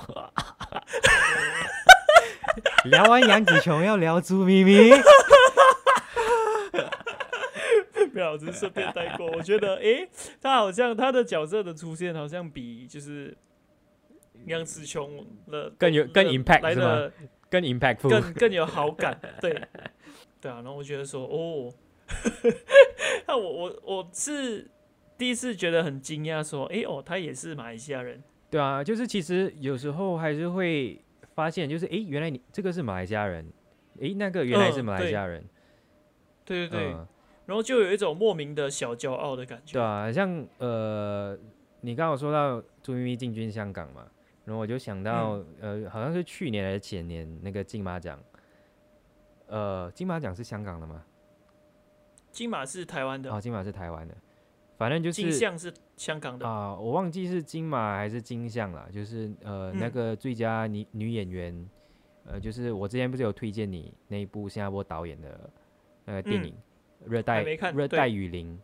[2.85, 4.91] 聊完杨紫琼要聊朱咪咪，
[8.13, 9.27] 没有，只是顺便带过。
[9.33, 10.09] 我觉得，诶，
[10.41, 13.37] 他好像他的角色的出现，好像比就是
[14.47, 17.13] 杨紫琼的更有更 impact 是来的
[17.51, 18.09] 更 impactful。
[18.09, 19.19] 更更有好感。
[19.41, 19.51] 对，
[20.41, 20.57] 对啊。
[20.57, 21.73] 然后我觉得说，哦，
[23.27, 24.69] 那我我我是
[25.19, 28.23] 第一次觉得很惊讶，说，诶，哦，他也是马来西亚人。
[28.51, 31.03] 对啊，就是其实有时候还是会
[31.35, 33.45] 发现，就是诶，原来你这个是马来西亚人，
[34.01, 35.45] 诶，那个原来是嗯马来西亚人，
[36.45, 37.07] 对对对，嗯
[37.47, 39.75] 然后就有一种莫名的小骄傲的感觉。
[39.75, 41.39] 对啊，像呃，
[41.81, 44.07] 你刚好说到朱咪咪进军香港嘛，
[44.47, 45.83] 然后我就想到、嗯。
[45.85, 48.19] 呃，好像是去年还是前年那个金马奖，
[49.49, 51.05] 呃，金马奖是香港的吗？
[52.31, 54.15] 金马是台湾的，哦，金马是台湾的，
[54.77, 56.47] 反正就是金像是香港的。
[56.47, 59.91] 啊、我忘记是金马还是金像了，就是呃、那嗯。
[59.91, 61.71] 个最佳女女演员，
[62.25, 65.51] 呃，就是我之前不是有推荐你那一部新加坡导演的
[66.05, 66.55] 那个电嗯影
[67.11, 68.61] 《热带热带雨林》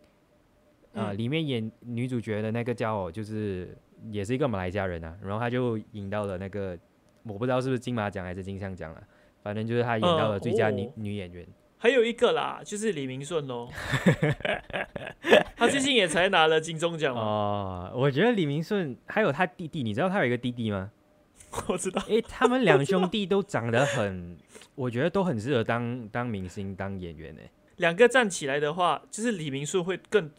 [1.17, 3.75] 里面演女主角的那个叫就是
[4.11, 6.77] 也是一个马来西亚人啊，然后他就赢到了那个
[7.23, 9.03] 我不知道是不是金马奖还是金像奖了，
[9.43, 11.47] 反正就是他赢到呃了最佳女、哦女演员。
[11.79, 13.69] 还有一个啦，就是李明顺喽，
[15.57, 20.91] 他最近也才拿了金钟奖，哦，我觉得李明顺还有他弟弟，你知道他有一个弟弟吗？
[21.69, 22.01] 我知道。
[22.09, 24.39] 诶，他们两兄弟都长得很，
[24.77, 27.51] 我觉得都很适合当当明星、当演员诶。
[27.77, 30.31] 两个站起来的话，就是李明顺会更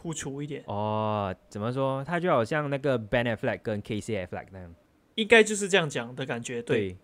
[0.00, 2.04] 突出一点，哦，怎么说？
[2.04, 4.72] 他就好像那个 Ben Affleck 跟 K Casey Affleck 那样。
[5.16, 6.62] 应该就是这样讲的感觉。
[6.62, 6.96] 对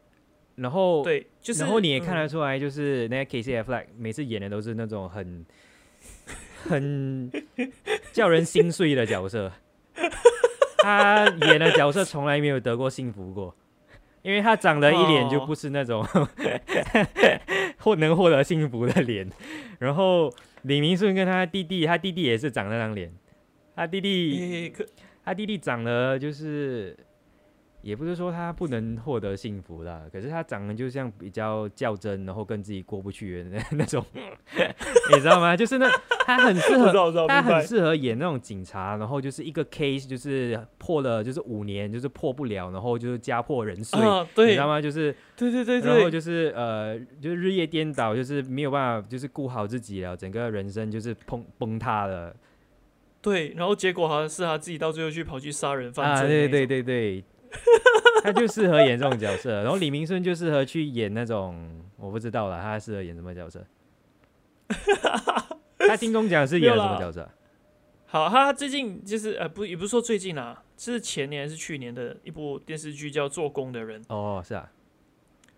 [0.55, 1.63] 然后，对，就是。
[1.63, 5.45] 然后你也看嗯得出来，就是那个 Casey Affleck 每次演的都是那种很
[6.63, 7.33] 很
[8.13, 9.51] 叫人心碎的角色。
[10.79, 13.53] 他演的角色从来没有得过幸福过，
[14.23, 16.07] 因为他长得一脸就哦不是那种
[17.79, 19.29] 获能获得幸福的脸。
[19.81, 20.33] 然后
[20.65, 23.11] 李明顺跟他弟弟，他弟弟也是长那张脸，
[23.75, 24.73] 他弟弟
[25.25, 26.97] 他弟弟长得就是，
[27.85, 34.05] 也不是说他不能获得幸福啦，可是他长得就像比较较真，然后跟自己过不去的那那种，
[35.13, 35.55] 你知道吗？
[35.55, 35.87] 就是那
[36.25, 44.01] 他很适合，他很适合演那种警察，然后就是一个 case 就是破了，就是五年就是破不了，然后就是家破人碎。
[44.01, 44.81] 啊，你知道吗？
[44.81, 52.35] 就是，对对对然后，就是呃，就是日夜颠倒，就是没有办法，就是顾好自己了，整个人生就是崩崩塌了。
[53.21, 57.25] 对，然后结果好像是他自己到最后去跑去杀人犯啊，罪，对对，对对，
[58.23, 59.63] 他就适合演这种角色。
[59.63, 63.65] 然后李明顺就适合去演那种，我不知道了，他适合演什么角色？
[65.79, 67.29] 他金钟奖是演了什么角色？
[68.07, 74.01] 好，他最近就是呃不也不是说最近啊，是前年还是去年的一部电视剧叫《做工的人》。
[74.09, 74.71] 哦，是啊，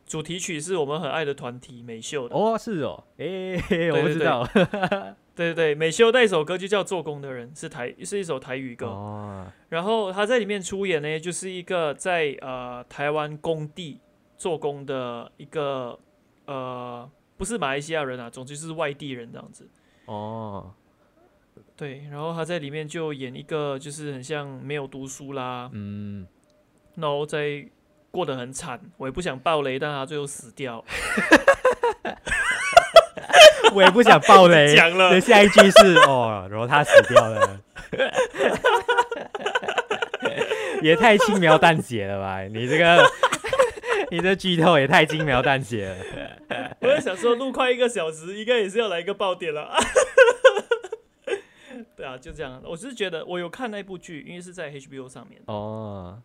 [0.07, 2.35] 主题曲是我们很爱的团体美秀的。
[2.35, 3.57] 哦，是哦，诶、
[3.91, 4.47] 我不知道。
[5.35, 8.87] 对 对对，美秀那首歌就叫《做工的人》，是台是一首台语歌。
[8.87, 14.01] 哦，然后他在里面出演呢，就是一个在呃台湾工地
[14.39, 15.99] 做工的一个
[16.47, 19.69] 呃不是马来西亚人啊，总之是外地人这样子。
[20.07, 20.73] 哦，
[21.77, 26.27] 对，然后他在里面就演一个就是很像没有读书啦，嗯，
[26.95, 27.67] 然后在
[28.17, 30.83] 过得很惨，我也不想爆雷，但他最后死掉。
[33.75, 34.75] 我也不想爆雷。
[34.75, 37.61] 讲了的下一句是哦，然后他死掉了，
[40.81, 42.41] 也太轻描淡写了吧？
[42.45, 43.07] 你这个，
[44.11, 45.97] 你这剧透也太轻描淡写了。
[46.81, 49.77] 我在想说，录快一个小时，应该也是要来一个爆点了。
[51.95, 52.63] 对啊，就这样。
[52.65, 55.39] 我是觉得我有看那部剧，因为是在 HBO 上面。
[55.49, 56.23] 哦，嗯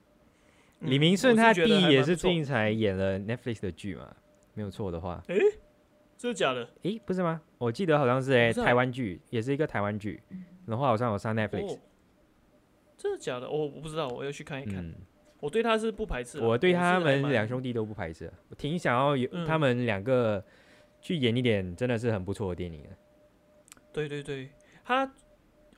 [0.82, 4.14] 李明顺他弟也是最近才演了 Netflix 的剧嘛，
[4.54, 5.24] 没有错的话。
[6.18, 6.68] 真的假的？
[6.84, 7.42] 诶，不是吗？
[7.58, 10.22] 我记得好像是诶、台湾剧，也是一个台湾剧，
[10.66, 11.80] 然后好像有上 Netflix 哦。，
[12.98, 13.48] 真的假的？
[13.48, 14.78] 哦，我不知道，我要去看一看。
[14.86, 14.94] 嗯，
[15.40, 20.44] 我对他是不排斥的，我对他们两兄弟都不排斥，我挺想要有嗯他们两个
[21.02, 22.90] 去演一点真的是很不错的电影的。
[23.92, 24.50] 对对对，
[24.86, 25.12] 他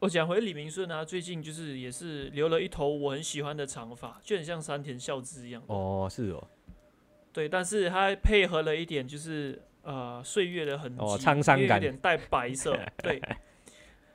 [0.03, 5.63] 我讲回李明顺啊，最近就是也是留了一头我很喜欢的长发，就很像山田孝之一样。
[5.67, 6.45] 哦，是哦，
[7.31, 13.21] 对，但是他配合了一点就是呃岁月的痕迹，哦沧桑感有感点带白色， 对，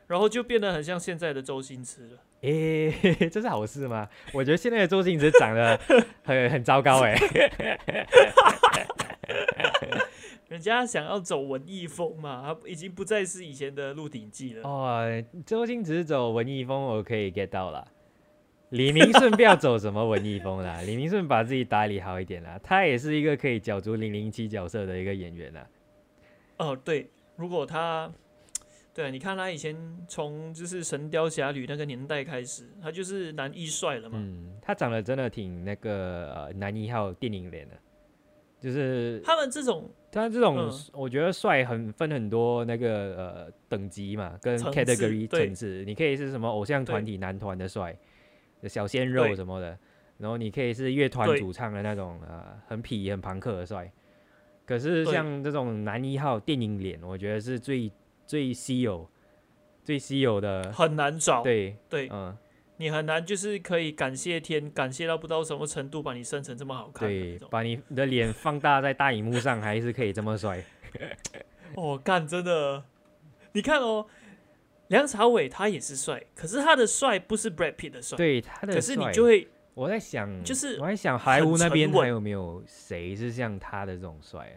[0.07, 2.19] 然后就变得很像现在的周星驰了。
[2.43, 2.93] 诶、
[3.33, 4.07] 这是好事吗？
[4.35, 5.81] 我觉得现在的周星驰长得
[6.23, 7.17] 很很糟糕诶。
[10.49, 14.67] 人家想要走文艺风嘛，他已经不再是以前的《鹿鼎记》了。
[14.67, 17.87] 哦，周星驰走文艺风我可以 get 到了。
[18.71, 25.67] 李明顺不要走什么文艺风啦， 李明顺把自己打理好一点啦，他也是一个可以角逐零零七角色的一个演员啦。
[26.59, 28.11] 哦，对，如果他，
[28.93, 29.75] 对啊，你看他以前
[30.07, 34.19] 从就是《神雕侠侣》那个年代开始，他就是男一帅了嘛。
[34.21, 37.75] 嗯，他长得真的挺那个呃男一号电影脸的，
[38.61, 40.73] 就是他们这种他这种嗯。
[40.93, 47.97] 我觉得帅很分很多那个呃等级嘛，跟 category 层次，你可以是什么偶像团体男团的帅，
[48.65, 49.79] 小鲜肉什么的，
[50.19, 53.91] 然后你可以是乐团主唱的那种呃很痞很朋克的帅。
[54.67, 57.91] 可是像这种男一号电影脸，我觉得是最
[58.27, 59.09] 最稀有、
[59.83, 60.71] 最稀有的。
[60.73, 62.07] 很难找，对，对。
[62.13, 62.37] 嗯，
[62.79, 70.65] 你很难就是可以感谢天，感谢到不知道什么程度，把你生成这么好看对，把你的脸放大在大荧幕上，还是可以这么帅。
[71.75, 72.85] 哦，干真的，
[73.53, 74.07] 你看哦，
[74.87, 84.57] 梁朝伟他也是帅，可是他的帅不是 Brad Pitt 的帅，对他的可是你就会我在想，就是我在想，好莱坞那边还有没有谁是像他的这种帅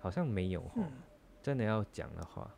[0.00, 0.70] 好像没有哦。
[0.76, 0.90] 嗯
[1.42, 2.48] 真的要讲的话，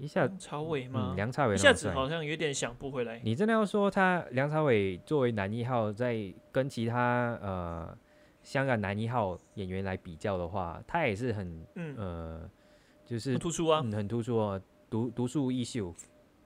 [0.00, 1.16] 一下，梁朝伟吗嗯，？
[1.16, 1.58] 梁朝伟一。
[1.58, 3.20] 下子好像有点想不回来。
[3.22, 7.96] 你真的要说他梁朝伟作为男一号，在跟其他呃
[8.42, 12.50] 香港男一号演员来比较的话，他也是很嗯，呃，
[13.04, 15.94] 就是很突出啊，嗯很突出哦，独独树一秀，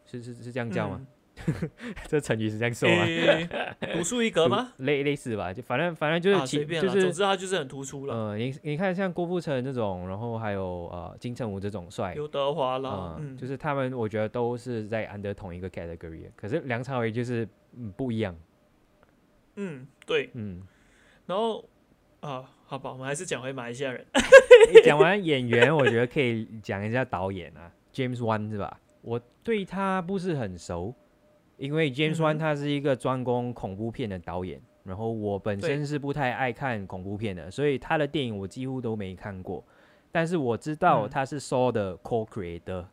[0.05, 0.97] 是是是这样叫吗？
[1.01, 1.07] 嗯？
[2.07, 3.03] 这成语是这样说吗？
[3.05, 3.49] 诶
[3.92, 4.73] 独树一格吗？
[4.79, 8.14] 类类似吧，就反正反正就是就是之他就是很突出了。
[8.14, 18.35] 呃，你你看像郭富城这种，然后还有呃金城武这种帅，刘德华啦啊，，嗯，就是他们我觉得都是在 under 同一个 category，可是梁朝伟就是嗯不一样，
[19.57, 20.31] 嗯，对。
[20.35, 20.62] 嗯，
[21.27, 21.68] 然后
[22.20, 24.05] 啊，好吧，我们还是讲回马来西亚人。
[24.73, 28.81] 诶讲完演员，我觉得可以讲一下导演啊，James Wan 是吧？
[29.03, 30.94] 我对他不是很熟，
[31.57, 39.64] 因为 James 嗯 Wan 他是一个专攻恐怖片的导演，然后我本身是不太爱看恐怖片的，所以他的电影我几乎都没看过。
[40.12, 42.85] 但是我知道嗯他是 Saw 的 co-creator，、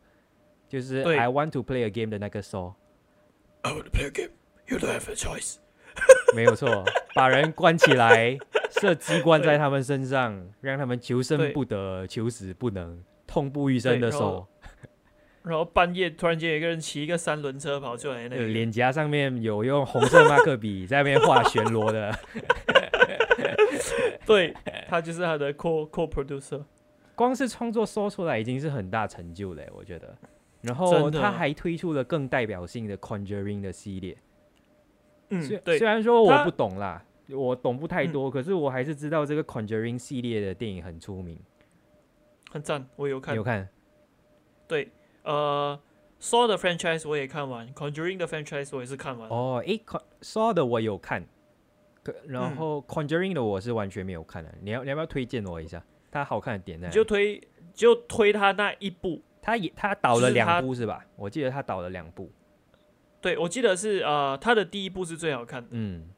[0.68, 4.30] 就是 I Want to Play a Game 的那个 Saw，I want to play a game.
[4.66, 5.56] You don't have a choice.
[6.34, 8.38] 没有错，把人关起来，
[8.70, 14.18] 射机关在他们身上，让他们求生不得，求死不能，痛不欲生的对
[15.44, 22.16] 然后半夜突然间有一个人骑一个三轮车跑出来，那呃个脸颊上面有用红色马克笔在那边画旋螺的，
[24.24, 24.54] 对
[24.88, 26.64] 他就是他的 co co producer。
[27.14, 30.16] 光是创作说出来已经是很大成就了，我觉得。
[30.62, 34.16] 然后他还推出了更代表性的 Conjuring 的系列，
[35.28, 41.36] 虽，嗯对虽，然说我不懂啦，我懂不太嗯多，可是我还是知道这个 Conjuring 系列的电影很出名。
[42.52, 43.42] 很赞，我有看有。
[43.42, 43.68] 看？
[44.68, 44.88] 对，
[45.22, 45.78] 呃
[46.20, 49.28] ，Saw 的 franchise 我也看完，Conjuring 的 franchise 我也是看完。
[49.28, 49.80] 哦，诶
[50.20, 51.24] Saw 的我有看
[52.02, 55.82] 可然后 Conjuring 的我是完全没有看的，你要你要不要推荐我一下？
[56.10, 57.40] 它好看的点在就推
[57.72, 61.04] 就推它那一部，它也它导了两部是吧？
[61.16, 62.30] 我记得它导了两部。
[63.20, 66.10] 对我记得是呃它的第一部是最好看的，嗯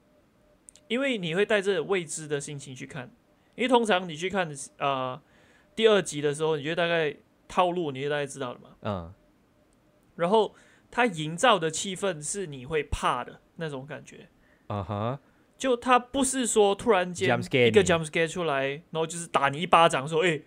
[0.89, 3.11] 因为你会带着未知的心情去看，
[3.55, 5.21] 因为通常你去看呃
[5.77, 7.15] 第二集的时候，你觉得大概
[7.49, 9.15] 套路你就大概知道了嘛，嗯。
[10.17, 10.55] 然后
[10.91, 14.29] 他营造的气氛是你会怕的那种感觉。
[14.69, 15.21] 啊哈，
[15.59, 20.41] 就他不是说突然间一个 jump scare 出来，然后就是打你一巴掌，说：“哎、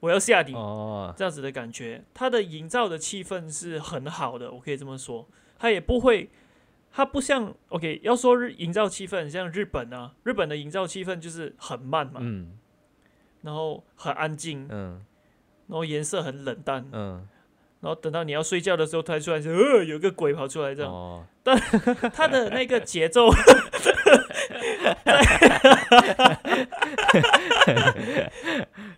[0.00, 0.54] 我要吓你。
[0.54, 5.28] 哦，这样子的感觉，他的营造的气氛是很好的，我可以这么说。
[5.58, 6.30] 他也不会，
[6.90, 12.58] 他不像 OK，要说日营造气氛，像日本啊，日本的营造气氛就是很慢嘛，嗯。
[13.42, 15.04] 然后很安静，嗯
[15.68, 17.26] 然后颜色很冷淡，嗯，
[17.80, 21.24] 然后等到你要睡觉的时候，突然说：“呃，有个鬼跑出来。”这样，哦，
[22.12, 23.28] 他的那个节奏，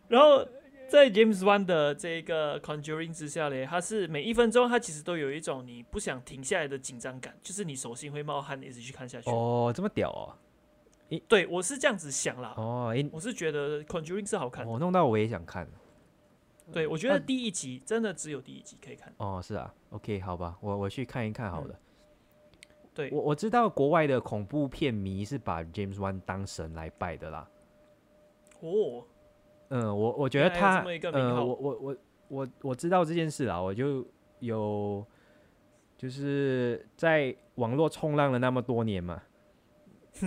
[0.08, 0.46] 然后
[0.88, 9.28] 在 James Wan 的这个 Conjuring 之下嘞，它是每一分钟它其实都有一种你不想停下来的紧张感，就是你手心会冒汗，一直去看下去。
[9.30, 10.34] 哦，这么屌哦，
[11.28, 14.70] 对我是这样子想啦，哦，我是觉得 Conjuring 是好看的。
[14.72, 15.68] 我弄到我也想看。
[16.72, 19.12] 对我觉得第一集真的只有第一集可以看。
[19.18, 21.78] 哦，是啊，OK，好吧，我我去看一看好了。
[22.92, 27.48] 对，我我知道国外的恐怖片迷是把 James Wan 当神来拜的啦。
[28.60, 29.04] 哦，
[29.68, 31.96] 嗯，我我觉得他这么一个名呃，我我我
[32.28, 34.06] 我我知道这件事啦，我就
[34.40, 35.06] 有
[35.96, 39.22] 就是在网络冲浪了那么多年嘛，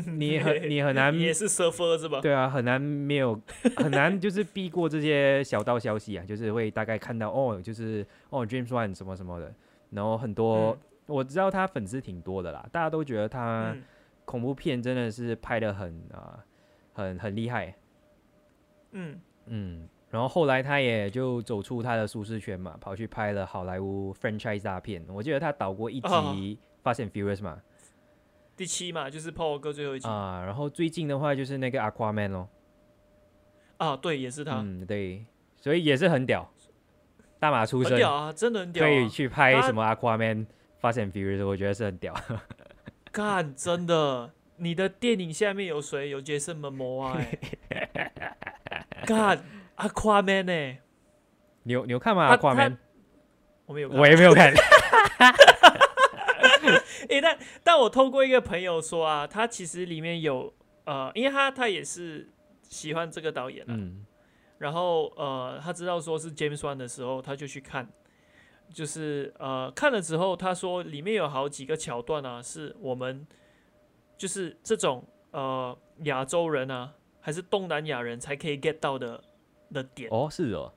[0.18, 2.20] 你很你很难也是 surfer 是吧？
[2.22, 3.39] 对啊，很难没有
[3.78, 9.54] 很难就是避过这些小道消息啊，就是会大概看到哦，就是哦 James One 什么什么的，
[9.91, 13.84] 然后很多、嗯我知道他粉丝挺多的啦，大家都觉得他嗯
[14.24, 16.39] 恐怖片真的是拍的很啊、
[16.94, 17.76] 很很厉害，
[18.94, 25.04] 嗯，嗯，然后后来他也就走出他的舒适圈嘛，跑去拍了好莱坞 franchise 大片。
[25.10, 26.34] 我记得他导过一集哦
[26.96, 27.62] 《Fast and Furious》嘛，
[28.56, 32.49] 第七嘛，就是 Paul 哥最后一集啊、然后最近的话就是那个 Aquaman 咯，
[33.78, 35.26] 啊，对，也是他，嗯，对，
[35.60, 36.47] 所以也是很屌，
[37.39, 40.45] 大马出身，很屌啊，真的很屌、可以啊，去拍什么 Aquaman、
[40.80, 42.14] Fast and Furious，我觉得是很屌。
[43.12, 46.10] 干，真的，你的电影下面有谁？
[46.10, 47.39] 有 Jason Momoa 哎、
[49.06, 49.43] 干
[49.78, 50.80] ，Aquaman 哎、
[51.64, 52.78] 你有你有看吗？Aquaman，
[53.66, 54.54] 我没有看，我也没有看。
[57.10, 60.54] 诶，但但我透过一个朋友说啊，他其实里面有
[60.86, 62.30] 呃，因为他他也是
[62.64, 64.06] 喜欢这个导演啊，嗯，
[64.58, 67.88] 然后呃，他知道说是 James Wan 的时候，他就去看，
[68.74, 73.26] 就是呃看了之后，他说里面有好几个桥段啊，是我们
[74.18, 79.24] 就是这种呃亚洲人啊，还是东南亚人才可以 get 到的
[79.72, 80.10] 的点。
[80.12, 80.74] 哦，是哦，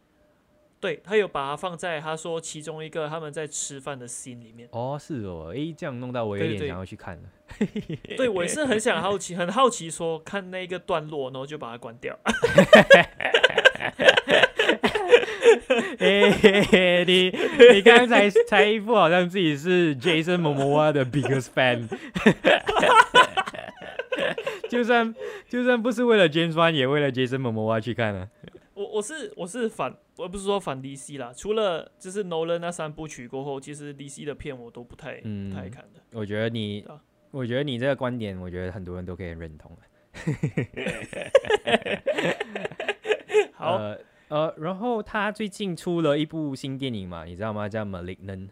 [0.86, 4.68] 对他有把它放在他说其中一个他们在吃饭的 scene 里面。
[4.70, 7.22] 哦，是哦，诶，这样弄到我有对对点想要去看了。
[8.16, 12.16] 对我也是很想好奇，很好奇说看那个段落，然后就把它关掉。
[15.98, 17.36] 嘿嘿嘿，你
[17.72, 21.88] 你刚刚才才一副好像自己是 Jason Momoa 的 biggest fan，
[24.70, 25.12] 就算
[25.48, 28.28] 就算不是为了 James Wan，也为了 Jason Momoa 去看了。
[28.76, 36.00] 我我是我是反，我不是说反 DC 啦，除了就是 Nolan 那三部曲过后，其实 DC 的片我都不太、嗯不太看的。
[36.12, 37.00] 我觉得你啊，
[37.30, 39.74] 我觉得你这个观点，我觉得很多人都可以认同。
[43.54, 43.98] 好，呃
[44.28, 47.66] 呃，然后他最近出了一部新电影嘛，你知道吗？
[47.68, 48.48] 叫《Malignant》，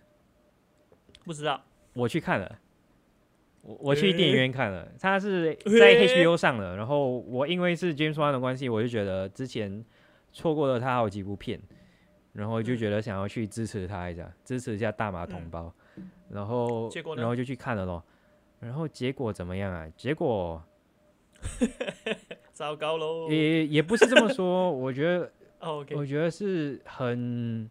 [1.24, 1.62] 不知道
[1.92, 2.58] 我去看了。
[3.60, 6.76] 我我去诶电影院看了，他是在 HBO 上的。
[6.76, 9.82] 然后我因为是 James Wan 的关系，我就觉得之前
[10.34, 11.58] 错过了他好几部片，
[12.32, 15.72] 然后就嗯觉得想要去支持他一下，支持一下大马同胞。
[16.28, 18.02] 然后然后就去看了咯。
[18.58, 19.88] 然后结果怎么样啊？
[19.96, 20.60] 结果
[22.52, 23.30] 糟糕喽。
[23.30, 25.30] 也也不是这么说， 我觉得
[25.94, 27.70] 我觉得是很，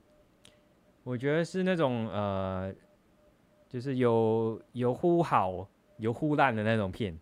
[1.04, 2.74] 我觉得是那种呃，
[3.68, 7.20] 就是有有忽好有忽烂的那种片。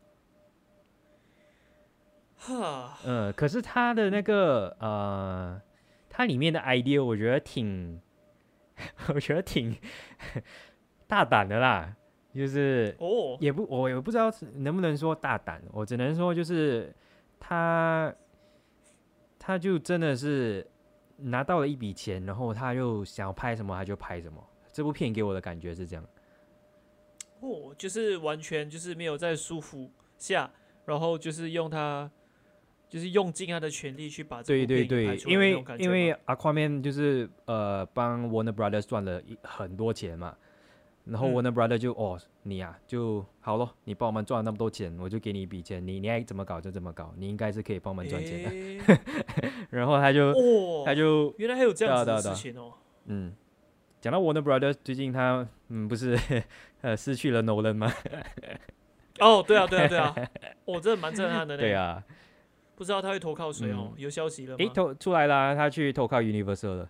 [2.42, 5.62] 哈，嗯，可是他的那个呃，
[6.10, 8.02] 他里面的 idea 我觉得挺，
[9.14, 9.78] 我觉得挺
[11.06, 11.96] 大胆的啦，
[12.34, 16.92] 就是哦，也不我也不知道能不能说大胆，我只能说就是
[17.40, 18.12] 他
[19.38, 20.68] 他就真的是
[21.18, 24.44] 拿到了一笔钱，然后他就想要拍什么他就拍什么。
[24.74, 26.06] 这部片给我的感觉是这样，
[27.42, 30.50] 哦，就是完全就是没有在束缚下，
[30.86, 32.10] 然后就是用他，
[32.92, 40.36] 就是用尽他的全力去把这部对对对电影拍，出来因为因为嘛 Aquaman 就是呃帮 Warner Brothers 赚了一很多钱嘛，
[41.06, 48.50] 然后嗯 Warner Brothers 就、哦你呀、就好咯，你帮我们赚了那么多钱，我就给你一笔钱，你你爱怎么搞就怎么搞，你应该是可以帮我们赚钱的。
[48.50, 48.82] 诶
[49.72, 52.74] 然后他就、哦，他就原来还有这样子的事情哦。
[53.06, 53.34] 嗯，
[54.02, 56.20] 讲到 Warner Brothers 最近他嗯不是
[56.82, 57.94] 呃失去了 Nolan 吗？
[59.20, 60.16] 哦，对啊，对啊，对啊，
[60.66, 61.62] 我真的蛮震撼的呢。
[61.64, 62.04] 对，啊，
[62.82, 63.90] 不知道他会投靠谁哦？
[63.92, 64.72] 嗯有消息了诶吗？
[64.74, 66.90] 投出来啦，他去投靠 Universal 了，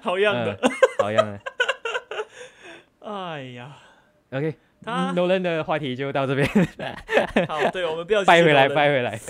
[0.00, 1.40] 好样的嗯，好样的。
[3.02, 3.76] 哎呀
[4.30, 6.48] ，OK，他 Nolan 的话题就到这边，
[7.48, 9.20] 好，对，我们不要掰回来，掰回来。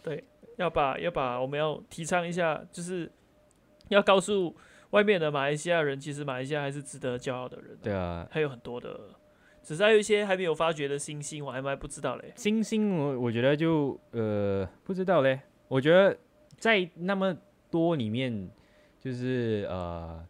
[0.00, 0.22] 对
[0.56, 3.10] 要把要把我们要提倡一下，就是
[3.88, 4.54] 要告诉
[4.90, 9.00] 外面的马来西亚人，其实马来西亚还是值得骄傲的人、对啊，还有很多的，
[9.64, 12.32] 只是还有一些还没有发掘的星星，我还蛮不知道嘞。
[12.36, 16.16] 星星我我觉得就呃不知道嘞，我觉得
[16.58, 17.34] 在那么
[17.70, 18.50] 多里面，
[19.00, 20.22] 就是呃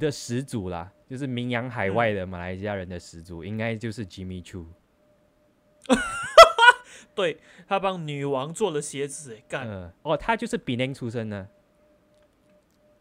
[0.00, 4.66] 的始祖啦，就是名扬海外的马来西亚人的始祖，应该就是 Jimmy Choo。
[7.14, 11.46] 对他帮女王做了鞋子，哎，干，嗯，哦，他就是比宁出身的。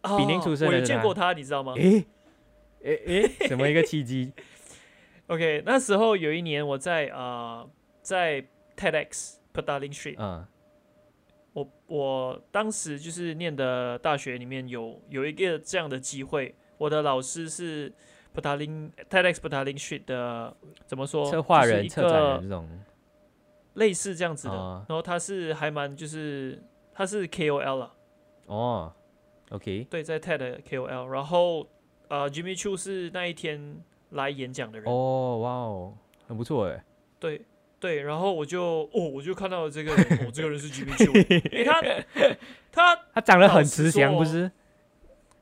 [0.04, 2.06] 哦比您出生我有的是他见过他，你知道吗诶
[2.84, 4.34] 诶诶，什么一个契机？
[5.28, 7.70] ？OK，那时候有一年我在呃
[8.02, 8.44] 在
[8.76, 10.46] TEDx Petaling Street，嗯
[11.54, 17.94] 我我当时就是念的大学里面有有一个这样的机会，我的老师是
[18.36, 20.56] Petaling TEDx Petaling Street 的
[20.88, 21.30] 怎么说？
[21.30, 22.70] 策划人、策展人个这种。
[23.76, 24.54] 类似这样子的。
[24.54, 26.62] 哦然后他是还蛮就是
[26.94, 27.94] 他是 KOL 了，
[28.48, 28.94] 哦
[29.50, 31.06] ，OK，对，在 TED 的 KOL。
[31.08, 31.68] 然后
[32.08, 33.84] 呃，Jimmy Choo 是那一天
[34.14, 35.94] 来演讲的人，哦，哇哦，
[36.28, 36.84] 很不错哎。
[37.20, 37.42] 对
[37.80, 38.02] 对。
[38.02, 41.14] 然后我就哦，我就看到了这个人，哦，这个人是 Jimmy Choo，
[41.52, 41.82] 诶，他
[42.72, 44.52] 他他长得很慈祥，不是？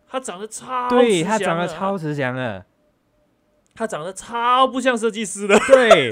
[0.07, 2.65] 他长得超对他长得超慈祥的，
[3.73, 6.09] 他长得超不像设计师的，对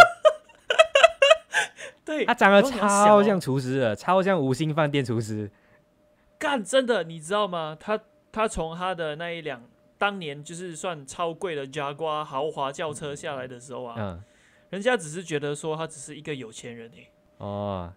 [2.05, 5.51] 对他长得超像厨师的，超像五星饭店厨师。
[6.37, 7.75] 干真的，你知道吗？
[7.77, 7.99] 他
[8.31, 9.61] 他从他的那一辆
[9.99, 14.23] 当年就是算超贵的 Jaguar 豪华轿车下来的时候啊，嗯，
[14.69, 17.93] 人家只是觉得说他只是一个有钱人诶、哦，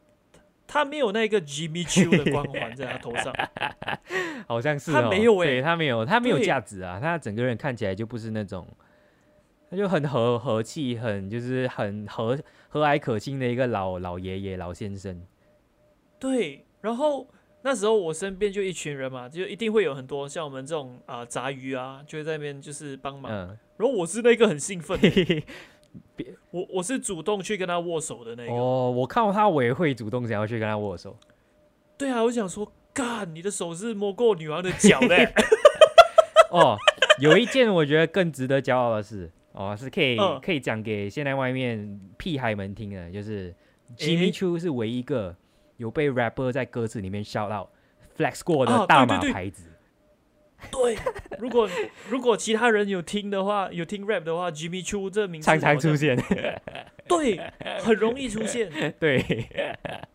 [0.66, 3.32] 他没有那个 Jimmy Choo 的光环在他头上，
[4.48, 5.62] 好像是、哦，他没有欸。
[5.62, 8.66] 他没有，他没有对价值啊，他整个人看起来就不是那种，
[9.70, 12.36] 他就很和和气，很就是很和
[12.68, 15.24] 和蔼可亲的一个老老爷爷老先生。
[16.18, 17.28] 对，然后。
[17.64, 23.30] 那时候我身边就一群人嘛，就一定会有很多像我们这种啊、杂鱼啊，就会在那边就是帮忙。
[23.30, 25.44] 嗯，然后我是那个很兴奋的，嘿嘿
[26.16, 28.52] 嘿我我是主动去跟他握手的那个。
[28.52, 31.16] 哦，我看到他，我也会主动想要去跟他握手。
[31.96, 35.32] 对啊，我想说，干，你的手是摸过女王的脚嘞。
[36.50, 36.76] 哦，
[37.20, 43.54] 有一件我觉得更值得骄傲的事，哦，是可以、嗯可以讲给现在外面屁孩们听的，就是
[43.96, 45.34] Jimmy Choo 是唯一一个
[45.82, 47.68] 有被 rapper 在歌词里面 shout out
[48.16, 49.64] flex 过的啊大对对对马牌子。
[50.70, 50.96] 对，
[51.40, 51.68] 如果
[52.08, 56.16] 如果其他人有听的话，有听 rap 的话，Jimmy Choo 这名字常常出，现，
[57.08, 57.36] 对，
[57.80, 58.70] 很容易出现。
[59.00, 59.20] 对，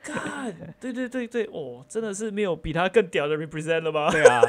[0.05, 4.07] 干，对对对对，哦，真的是没有比他更屌的 represent 了吗？
[4.09, 4.41] 对啊。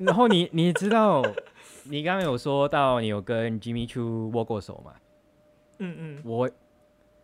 [0.00, 1.22] 然后你你知道，
[1.84, 4.94] 你刚刚有说到你有跟 Jimmy Choo 握过手吗？
[5.80, 6.50] 嗯嗯，我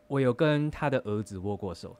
[0.09, 1.97] 我有跟他的儿子握过手。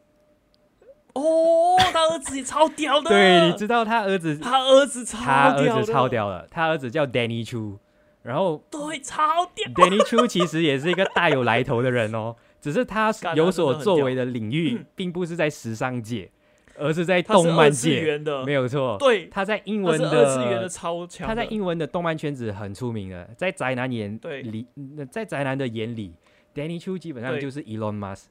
[1.15, 3.09] 哦，他儿子也超屌的。
[3.09, 7.79] 对，你知道他儿子，他儿子超他屌的，儿子超，屌的，他儿子叫 Danny Choo，
[8.23, 9.69] 然后对，超屌。
[9.75, 16.31] Danny Chu 其实也是一个大有来头的人哦，只是他有所作为的领域嗯，并不是在时尚界，
[16.77, 18.97] 而是在动漫界，没有错。
[18.99, 21.29] 对，他在英文是二次元的的，超强。
[21.29, 24.43] 他在英文的动漫圈子很出名的，在宅男眼对。
[24.43, 24.67] 里，
[24.99, 26.13] 呃在宅男的眼里
[26.55, 28.25] ，Danny Chu 基本上就是 Elon Musk。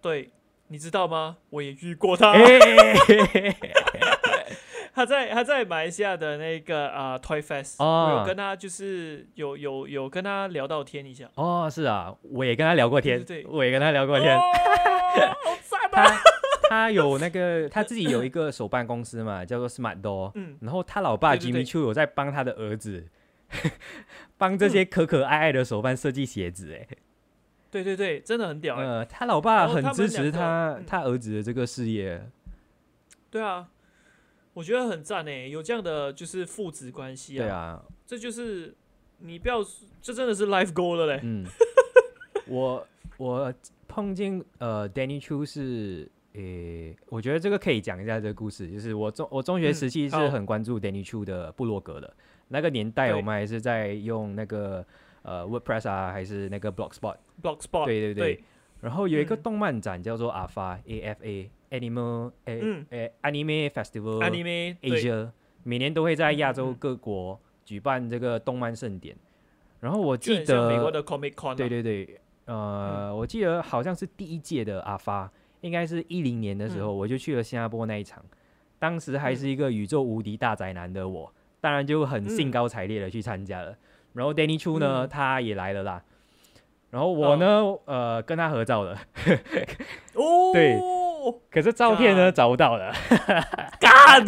[0.00, 0.30] 对，
[0.68, 1.38] 你知道吗？
[1.50, 2.32] 我也遇过他。
[2.32, 2.42] 哎，
[4.94, 11.28] 他在他在马来西亚的那个啊、Toy Fest，、哦我有跟他就是有有有跟他聊到天一下。
[11.34, 14.36] 哦，是啊，我也跟他聊过天，对对对我也跟他聊过天。
[14.36, 14.40] 哦，
[15.44, 16.06] 好赞啊！
[16.06, 16.20] 他
[16.68, 20.32] 他有那个他自己有一个手办公司嘛，叫做 Smart Door。
[20.36, 23.08] 嗯，然后他老爸 Jimmy Choo 有在帮他的儿子，
[24.38, 26.86] 帮这些可可爱爱的手办设计鞋子，哎，
[27.74, 30.84] 对对对，真的很屌哎、呃，他老爸很支持他嗯。
[30.86, 32.24] 他儿子的这个事业，
[33.32, 33.68] 对啊，
[34.52, 38.72] 我觉得很赞哎，有这样的就是父子关系啊，对啊，这就是
[39.18, 39.58] 你不要，
[40.00, 41.20] 这真的是 life goal 了嘞。
[41.24, 41.44] 嗯，
[42.46, 43.52] 我我
[43.88, 52.14] 碰见呃 Danny Chu 是，诶、我觉得这个可以讲一下这个故事，就是我中我中学嗯时期是很关注 Danny Chu 的部落格的，
[52.46, 54.86] 那个年代我们还是在用那个
[55.24, 58.34] 呃 WordPress 啊，还是那个 Blogspot，Blogspot，对对对。
[58.34, 58.44] 对。
[58.80, 59.42] 然后有一个嗯。
[59.42, 62.86] 动漫展叫做 AFA A F A Animal 诶、嗯。
[62.90, 65.30] 诶 Anime Festival Anime Asia，
[65.62, 69.16] 每年都会在亚洲各国举办这个动漫盛典。
[69.80, 71.54] 然后我记得美国得，的 Comic Con，啊。
[71.54, 75.30] 对对对，呃，我记得好像是第一届的阿发，
[75.62, 78.22] 应该是一零年的时候，我就去了新加坡那一场。
[78.78, 83.74] 当时还是一个宇宙无敌大宅男的我，当然就很兴嗯高采烈的去参加了。
[84.14, 86.02] 然后 Danny Chu 呢，嗯他也来了啦。
[86.90, 88.96] 然后我呢，呃，跟他合照了，
[90.14, 90.80] 哦， 对
[91.50, 92.92] 可是照片呢找不到了。
[93.80, 94.24] 干，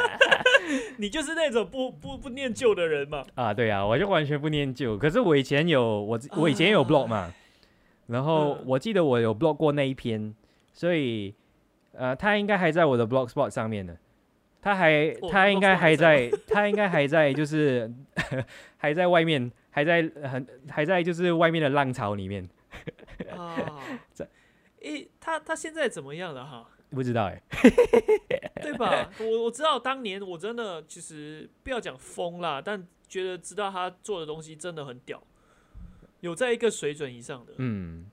[0.96, 3.22] 你就是那种不不不念旧的人嘛。
[3.34, 4.96] 啊，对啊，我就完全不念旧。
[4.96, 7.30] 可是我以前有我我以前有 blog 嘛，
[8.06, 10.34] 然后嗯我记得我有 blog 过那一篇，
[10.72, 11.34] 所以
[11.92, 13.94] 呃，他应该还在我的 blogspot 上面呢。
[14.66, 17.88] 他还哦他应该还还在，他应该还在，就是
[18.76, 22.48] 还在外面，还在很还在就是外面的浪潮里面，
[23.30, 23.78] 啊
[24.12, 24.28] 这，
[24.80, 26.68] 诶，他他现在怎么样了哈？
[26.90, 27.40] 不知道哎、
[28.60, 29.08] 对吧？
[29.20, 35.22] 我我知道当年我真的其实不要讲疯啦，但觉得知道他做的东西真的很屌，
[36.22, 37.52] 有在一个水准以上的。
[37.58, 38.10] 嗯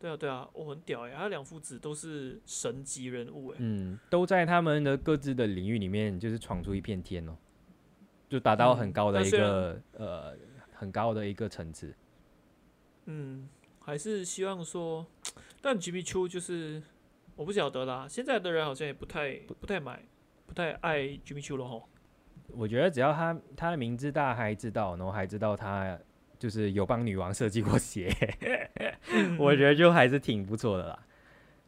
[0.00, 7.36] 对啊对啊，我、很屌哎、他两父子都是神级人物哎、嗯，都在他们的各自的领域里面，就是闯出一片天哦，
[8.28, 10.36] 就达到很嗯高的一个、呃
[10.72, 11.92] 很高的一个层次。
[13.06, 13.48] 嗯，
[13.80, 15.04] 还是希望说，
[15.60, 16.80] 但吉米丘就是
[17.34, 20.00] 我不晓得啦，现在的人好像也不太不太买，
[20.46, 21.88] 不太爱吉米丘了吼。
[22.50, 25.98] 我觉得只要他他的名字大家还知道，然后还知道他
[26.38, 28.14] 就是有帮女王设计过鞋，
[29.38, 30.98] 我觉得就还是挺不错的啦。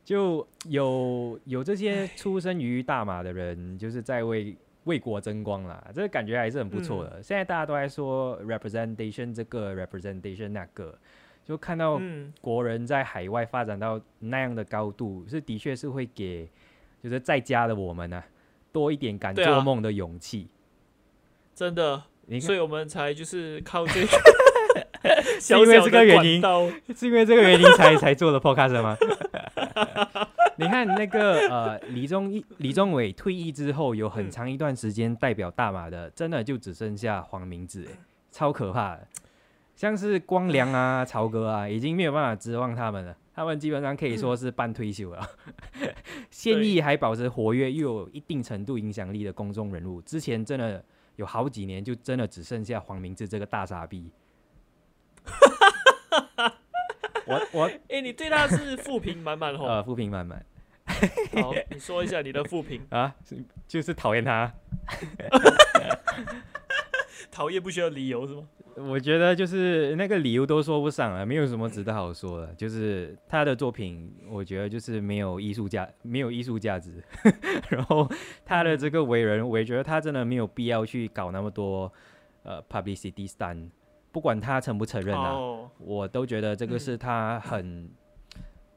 [0.05, 7.23] 就有有这些出生于大马的人，就是在为为国争光啦，这个感觉还是很不错的。
[7.23, 10.99] 现在大家都在说 representation 这个 representation 那个，
[11.45, 16.49] 就看到嗯，国人在海外发展到那样的高度，是的确是会给
[17.03, 18.25] 就是在家的我们呢、
[18.73, 20.49] 多一点敢做梦的勇气。
[21.55, 24.07] 真的，你所以我们才就是靠这 个
[25.41, 26.43] 是因为这个原因
[26.95, 28.97] 是因为这个原因才才做的 podcast 吗？
[30.57, 37.97] 你看那个呃，李宗义、李宗伟退役之后，有很嗯长一段时间代表大马的，真的就只剩下黄明志，哎，
[38.30, 39.09] 超可怕的。
[39.74, 45.26] 像是光良啊、 曹哥啊，已经没有办法指望他们了，他们基本上可以说是半退休了。
[46.30, 50.84] 现役还保持活跃，又有一定程度影响力的公众人物，之前真的
[51.16, 54.11] 有好几年，就真的只剩下黄明志这个大傻逼。
[57.27, 59.64] 我我 哎、你对他是负评满满哦。
[59.79, 60.45] 呃，负评满满
[61.41, 62.85] 好，你说一下你的负评。
[62.91, 63.14] 啊，
[63.68, 64.53] 就是讨厌他。
[67.31, 68.43] 讨厌不需要理由是吗？
[68.77, 72.53] 我觉得就是那个理由都说不上了，没有什么值得好说的。
[72.55, 77.03] 就是他的作品，我觉得就是没有艺术价，没有艺术价值。
[77.68, 78.09] 然后
[78.45, 81.93] 他的这个为人，我也觉得他真的没有必要去搞那么多
[82.43, 83.68] 呃 publicity stunt，
[84.13, 87.91] 不管他承不承认啊，哦，我都觉得这个嗯是他很、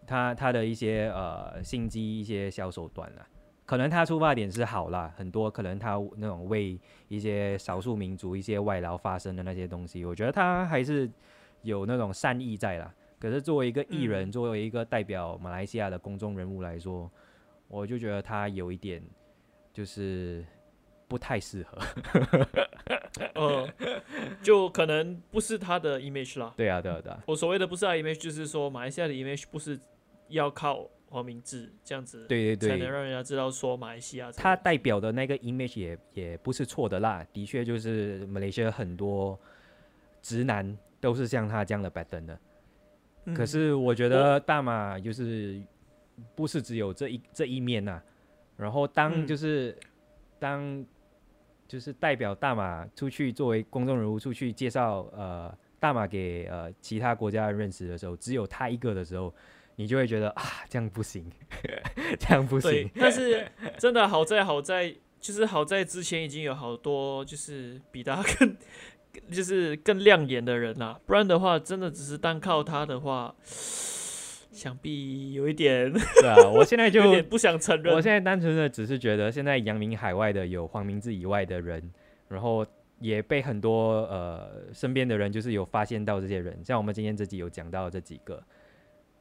[0.06, 3.28] 他他的一些呃心机一些小手段啦。
[3.66, 6.78] 可能他出发点是好啦，很多可能他那种为
[7.08, 11.10] 一些少数民族一些外劳发生的那些东西，我觉得他还是
[11.62, 12.94] 有那种善意在啦。
[13.18, 17.10] 可是作为一个艺人，嗯作为一个代表马来西亚的公众人物来说，
[17.70, 19.02] 我就觉得他有一点
[19.72, 20.46] 就是
[21.08, 21.78] 不太适合。
[23.36, 23.68] 呃，
[24.42, 26.54] 就可能不是他的 image 啦。
[26.58, 27.24] 对啊，对啊，对啊。
[27.28, 29.80] 我所谓的不是他的 image，就是说马来西亚的 image 不是
[30.30, 39.40] 要靠黄明志这样子，对对对，才能让人家知道说马来西亚他代表的那个 image 也也不是错的啦，的确就是马来西亚很多
[40.22, 42.40] 直男都是像他这样的 pattern 的。
[43.26, 45.62] 嗯可是我觉得大马就是
[46.36, 48.02] 不是只有这一这一面呐、
[48.58, 49.78] 然后当嗯就是、
[50.40, 50.86] 当
[51.74, 59.34] 就是代表大马出去作为公众人物出去介绍呃大马给呃其他国家人认识的时候，只有他一个的时候，
[59.78, 61.26] 你就会觉得啊这样不行，
[62.20, 63.48] 这样不对行。，但是
[63.80, 68.56] 真的好在好在就是好在之前已经有好多就是比他更
[69.32, 73.34] 就是更亮眼的人啦，不然的话真的只是单靠他的话，
[74.54, 75.92] 想必有一点
[76.22, 77.94] 对啊，我现在就 有点不想承认。
[77.94, 81.92] 我现在单纯的只是觉得，现在扬名海外的有黄明志以外的人，
[82.30, 82.66] 然后
[83.00, 88.42] 也被很多呃身边的人就是有发现到这些人，像我们今天这集有讲到这几个，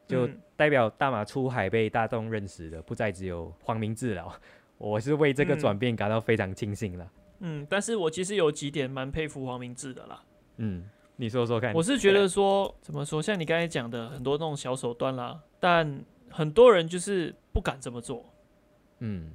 [0.07, 4.39] 就嗯代表大马出海被大众认识的，不再只有黄明志了。
[4.79, 7.11] 我是为这个嗯转变感到非常庆幸了。
[7.41, 10.23] 嗯，但是我其实有几点蛮佩服黄明志的啦。
[10.59, 10.85] 嗯，
[11.23, 11.73] 你说说看。
[11.73, 18.27] 我是觉得说，怎么说，像你刚才讲的很多那种小手段啦，但很多人就是不敢这么做。
[18.99, 19.31] 嗯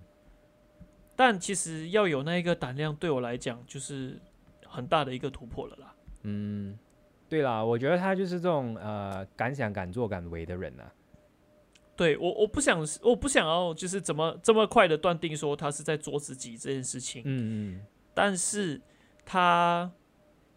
[1.15, 4.19] 但其实要有那一个胆量，对我来讲就是
[4.65, 5.95] 很大的一个突破了啦。
[6.23, 6.77] 嗯，
[7.29, 10.91] 对啦，我觉得他就是这种呃敢想敢做敢为的人啊。
[11.95, 17.21] 对我，我不想，我不想要，就是怎么这么快的断定说他是在做自己这件事情。
[17.23, 18.81] 嗯嗯但是
[19.25, 19.89] 他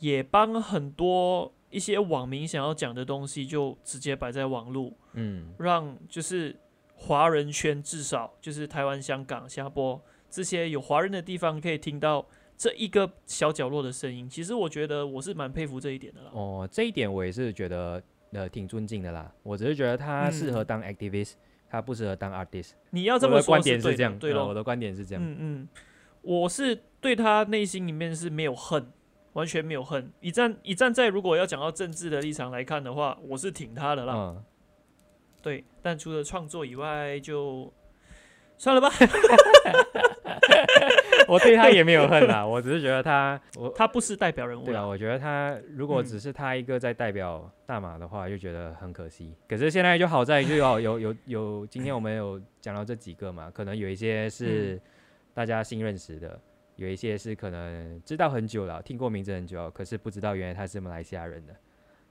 [0.01, 6.59] 也帮很多一些网民想要讲的东西，就直接摆在网络，嗯让就是
[6.97, 12.27] 华人圈至少就是台湾、香港、新加坡这些有华人的地方，可以听到
[12.57, 14.29] 这一个小角落的声音。
[14.29, 16.31] 其实我觉得我是蛮佩服这一点的啦。
[16.33, 19.33] 哦，这一点我也是觉得呃挺尊敬的啦。
[19.43, 21.35] 我只是觉得他适合当 activist，、
[21.69, 22.73] 他不适合当 artist。
[22.91, 25.25] 你要这么说观点对的这样，对咯呃我的观点是这样。
[25.25, 25.69] 嗯嗯，
[26.23, 28.87] 我是对他内心里面是没有恨，
[29.35, 30.11] 完全没有恨。
[30.21, 34.15] 一站一站在如果要讲到政治的立场来看的话，我是挺他的啦。
[34.15, 34.45] 嗯，
[35.43, 37.73] 对，但除了创作以外，就
[38.59, 38.91] 算了吧。
[41.29, 49.33] 我对他也没有恨啦，我只是觉得他，我他不是代表人物对啊，我觉得他如果嗯只是他一个在代表大马的话，就觉得很可惜。
[49.49, 54.81] 可是现在就好在就有有有有，今天我们有讲到这几个嘛，可能有一些是嗯
[55.33, 56.41] 大家新认识的，
[56.81, 61.55] 有一些是可能知道很久了，听过名字很久了，可是不知道原来他是马来西亚人的。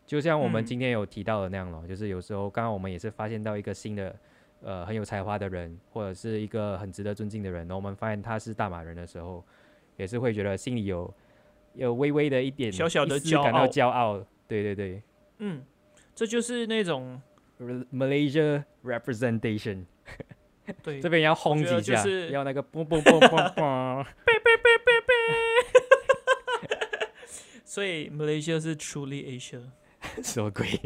[0.05, 4.15] 就像我们嗯今天有提到的那样咯，就是有时候刚刚我们也是发现到一个新的。
[4.61, 9.41] 呃，很有才华的人，或者是一个很值得尊敬的人，然后我们发现他是大马人的时候，
[9.95, 11.13] 也是会觉得心里有
[11.75, 14.17] 有微微的一点小小的一丝感到骄傲。
[14.49, 15.01] 对对对
[15.37, 15.63] 嗯，
[16.13, 17.21] 这就是那种
[17.57, 19.85] ，Re-，Malaysia representation，
[20.83, 24.05] 对这边要轰几下，就是要那个嘣嘣嘣嘣嘣，
[27.65, 29.61] 所以 Malaysia 是 truly Asia，
[30.23, 30.67] 什么鬼？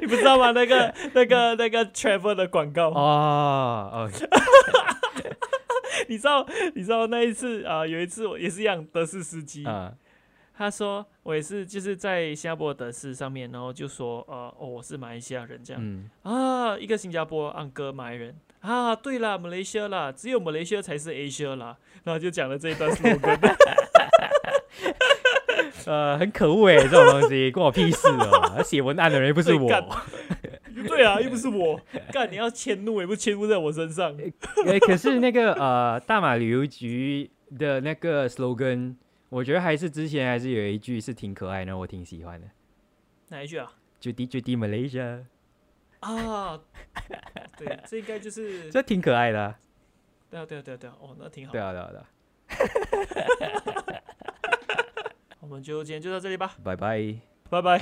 [0.00, 0.50] 你不知道吗？
[0.52, 4.10] 那个、那个、那个 travel 的广告，哦哦，
[6.08, 6.46] 你知道？
[6.74, 9.92] 你知道那一次啊、有一次我也是一样，德士司机，啊，
[10.56, 23.56] 他说我也是就是在新加坡的德士上面，然后就说呃，哦，我是马来西亚人这样、嗯，啊，一个新加坡安哥马来人啊，对啦，马来西亚啦，只有马来西亚才是 Asia 啦，然后就讲了这一段 slogan。
[25.86, 29.68] 呃，很可恶哎，这种东西关我屁事哦，写文案的人又不是我。
[30.88, 31.80] 对啊，又不是我，
[32.12, 34.16] 干你要迁怒，也不迁怒在我身上。
[34.66, 38.94] 哎， 可是那个呃，大马旅游局的那个 slogan，
[39.36, 42.48] 我觉得还是之前还是有一句是挺可爱的，我挺喜欢的。
[43.28, 43.70] 哪一句啊
[44.00, 45.24] ？Judy Judy Malaysia，
[46.00, 46.58] 啊，
[47.58, 49.58] 对，这应该就是 这挺可爱的、啊。
[50.30, 51.60] 对啊，对啊，对啊，对啊，哦，那挺好对。
[51.60, 51.98] 啊，对啊，对
[53.94, 54.02] 啊。
[55.40, 57.16] 我们就今天就到这里吧，拜拜。
[57.50, 57.78] 拜拜。